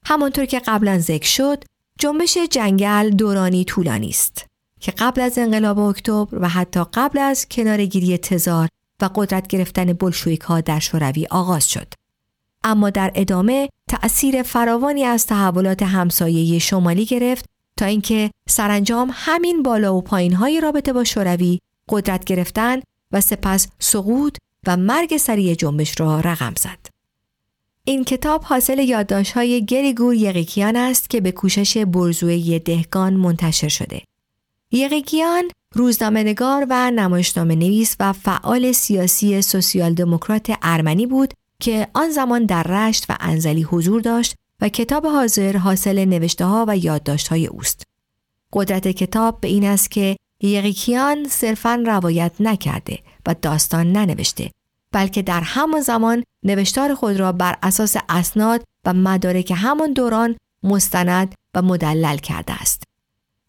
همانطور 0.06 0.46
که 0.46 0.60
قبلا 0.60 1.00
ذکر 1.00 1.28
شد، 1.28 1.64
جنبش 2.00 2.38
جنگل 2.38 3.10
دورانی 3.10 3.64
طولانی 3.64 4.10
است 4.10 4.51
که 4.82 4.92
قبل 4.92 5.22
از 5.22 5.38
انقلاب 5.38 5.80
اکتبر 5.80 6.40
و 6.40 6.50
حتی 6.50 6.84
قبل 6.94 7.20
از 7.20 7.48
کنارگیری 7.52 8.18
تزار 8.18 8.68
و 9.02 9.10
قدرت 9.16 9.48
گرفتن 9.48 9.94
بلشویک 9.94 10.42
ها 10.42 10.62
در 10.62 10.80
شوروی 10.80 11.28
آغاز 11.30 11.70
شد. 11.72 11.94
اما 12.64 12.90
در 12.90 13.12
ادامه 13.16 13.70
تأثیر 13.90 14.44
فراوانی 14.44 15.04
از 15.04 15.26
تحولات 15.26 15.84
همسایه 15.84 16.60
شمالی 16.60 17.06
گرفت 17.06 17.46
تا 17.78 17.86
اینکه 17.86 18.32
سرانجام 18.50 19.10
همین 19.14 19.64
بالا 19.64 19.96
و 19.96 20.02
پایین 20.02 20.34
های 20.34 20.62
رابطه 20.62 20.94
با 20.94 21.04
شوروی 21.04 21.60
قدرت 21.90 22.26
گرفتن 22.26 22.80
و 23.12 23.22
سپس 23.22 23.68
سقوط 23.80 24.38
و 24.68 24.78
مرگ 24.78 25.18
سریع 25.18 25.56
جنبش 25.56 26.00
را 26.00 26.20
رقم 26.20 26.54
زد. 26.60 26.92
این 27.86 28.04
کتاب 28.04 28.44
حاصل 28.44 28.80
یادداشت 28.80 29.34
های 29.34 29.66
گریگور 29.66 30.16
یقیکیان 30.16 30.76
است 30.76 31.10
که 31.10 31.22
به 31.22 31.32
کوشش 31.32 31.78
برزوی 31.78 32.60
دهگان 32.60 33.14
منتشر 33.14 33.68
شده. 33.68 34.02
یقیکیان 34.72 35.44
روزنامه‌نگار 35.76 36.68
و 36.70 36.92
نمایشنامه 36.92 37.56
نویس 37.56 37.96
و 38.00 38.14
فعال 38.14 38.72
سیاسی 38.72 39.42
سوسیال 39.42 39.94
دموکرات 39.94 40.52
ارمنی 40.62 41.06
بود 41.06 41.34
که 41.60 41.88
آن 41.94 42.10
زمان 42.10 42.46
در 42.46 42.64
رشت 42.64 43.06
و 43.10 43.16
انزلی 43.20 43.64
حضور 43.64 44.02
داشت 44.02 44.36
و 44.62 44.70
کتاب 44.70 45.06
حاضر 45.06 45.58
حاصل 45.58 46.06
نوشته 46.06 46.46
ها 46.46 46.66
و 46.68 46.78
یادداشت 46.78 47.28
های 47.28 47.48
اوست. 47.48 47.84
قدرت 48.54 48.88
کتاب 48.88 49.42
به 49.42 49.48
این 49.48 49.66
است 49.66 49.92
که 49.92 50.18
یقیکیان 50.42 51.28
صرفا 51.28 51.84
روایت 51.86 52.32
نکرده 52.40 53.00
و 53.26 53.36
داستان 53.42 53.92
ننوشته 53.92 54.52
بلکه 54.92 55.22
در 55.22 55.42
همان 55.42 55.82
زمان 55.82 56.24
نوشتار 56.44 56.96
خود 56.96 57.20
را 57.20 57.32
بر 57.32 57.58
اساس 57.64 57.96
اسناد 58.10 58.64
و 58.86 58.94
مدارک 58.94 59.54
همان 59.56 59.94
دوران 59.94 60.36
مستند 60.64 61.36
و 61.56 61.62
مدلل 61.62 62.18
کرده 62.18 62.54
است. 62.62 62.84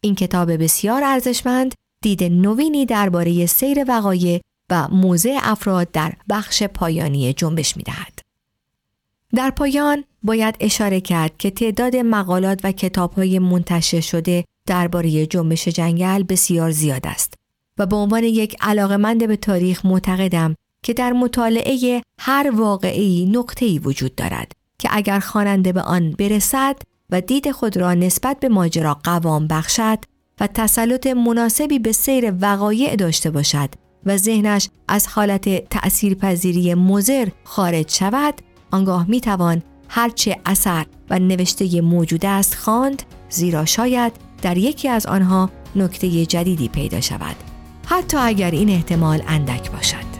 این 0.03 0.15
کتاب 0.15 0.63
بسیار 0.63 1.03
ارزشمند 1.03 1.75
دید 2.01 2.23
نوینی 2.23 2.85
درباره 2.85 3.45
سیر 3.45 3.85
وقایع 3.87 4.41
و 4.69 4.87
موضع 4.87 5.39
افراد 5.41 5.91
در 5.91 6.13
بخش 6.29 6.63
پایانی 6.63 7.33
جنبش 7.33 7.77
می 7.77 7.83
دهد. 7.83 8.19
در 9.35 9.49
پایان 9.49 10.03
باید 10.23 10.55
اشاره 10.59 11.01
کرد 11.01 11.37
که 11.37 11.51
تعداد 11.51 11.95
مقالات 11.95 12.59
و 12.63 12.71
کتابهای 12.71 13.39
منتشر 13.39 13.99
شده 13.99 14.45
درباره 14.67 15.25
جنبش 15.25 15.67
جنگل 15.67 16.23
بسیار 16.23 16.71
زیاد 16.71 17.07
است 17.07 17.33
و 17.77 17.85
به 17.85 17.95
عنوان 17.95 18.23
یک 18.23 18.55
علاقمند 18.61 19.27
به 19.27 19.35
تاریخ 19.35 19.85
معتقدم 19.85 20.55
که 20.83 20.93
در 20.93 21.13
مطالعه 21.13 22.01
هر 22.19 22.51
واقعی 22.55 23.25
نقطه‌ای 23.25 23.79
وجود 23.79 24.15
دارد 24.15 24.51
که 24.79 24.89
اگر 24.91 25.19
خواننده 25.19 25.71
به 25.71 25.81
آن 25.81 26.11
برسد 26.11 26.75
و 27.13 27.21
دید 27.21 27.51
خود 27.51 27.77
را 27.77 27.93
نسبت 27.93 28.39
به 28.39 28.49
ماجرا 28.49 28.99
قوام 29.03 29.47
بخشد 29.47 29.99
و 30.39 30.47
تسلط 30.47 31.07
مناسبی 31.07 31.79
به 31.79 31.91
سیر 31.91 32.33
وقایع 32.41 32.95
داشته 32.95 33.31
باشد 33.31 33.69
و 34.05 34.17
ذهنش 34.17 34.69
از 34.87 35.07
حالت 35.07 35.69
تأثیرپذیری 35.69 36.73
مزر 36.73 37.27
خارج 37.43 37.91
شود 37.91 38.33
آنگاه 38.71 39.09
می‌توان 39.09 39.61
هرچه 39.89 40.39
اثر 40.45 40.85
و 41.09 41.19
نوشته 41.19 41.81
موجود 41.81 42.25
است 42.25 42.55
خواند 42.55 43.03
زیرا 43.29 43.65
شاید 43.65 44.13
در 44.41 44.57
یکی 44.57 44.89
از 44.89 45.05
آنها 45.05 45.49
نکته 45.75 46.25
جدیدی 46.25 46.67
پیدا 46.67 47.01
شود. 47.01 47.35
حتی 47.85 48.17
اگر 48.17 48.51
این 48.51 48.69
احتمال 48.69 49.23
اندک 49.27 49.71
باشد. 49.71 50.12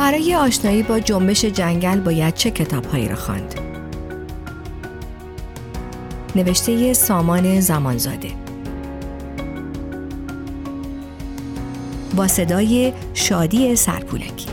برای 0.00 0.34
آشنایی 0.34 0.82
با 0.82 1.00
جنبش 1.00 1.44
جنگل 1.44 2.00
باید 2.00 2.34
چه 2.34 2.50
کتابهایی 2.50 3.08
را 3.08 3.16
خواند؟ 3.16 3.54
نوشته 6.36 6.92
سامان 6.92 7.60
زمانزاده 7.60 8.28
با 12.16 12.28
صدای 12.28 12.92
شادی 13.14 13.76
سرپولکی 13.76 14.46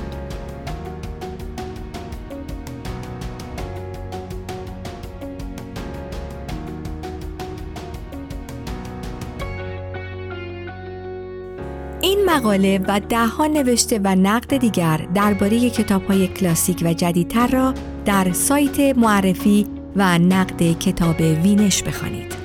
مقاله 12.37 12.79
و 12.87 12.99
دهها 12.99 13.47
نوشته 13.47 13.99
و 14.03 14.15
نقد 14.15 14.57
دیگر 14.57 15.07
درباره 15.13 15.69
کتاب‌های 15.69 16.27
کلاسیک 16.27 16.81
و 16.85 16.93
جدیدتر 16.93 17.47
را 17.47 17.73
در 18.05 18.33
سایت 18.33 18.97
معرفی 18.97 19.67
و 19.95 20.17
نقد 20.17 20.79
کتاب 20.79 21.19
وینش 21.19 21.83
بخوانید. 21.83 22.36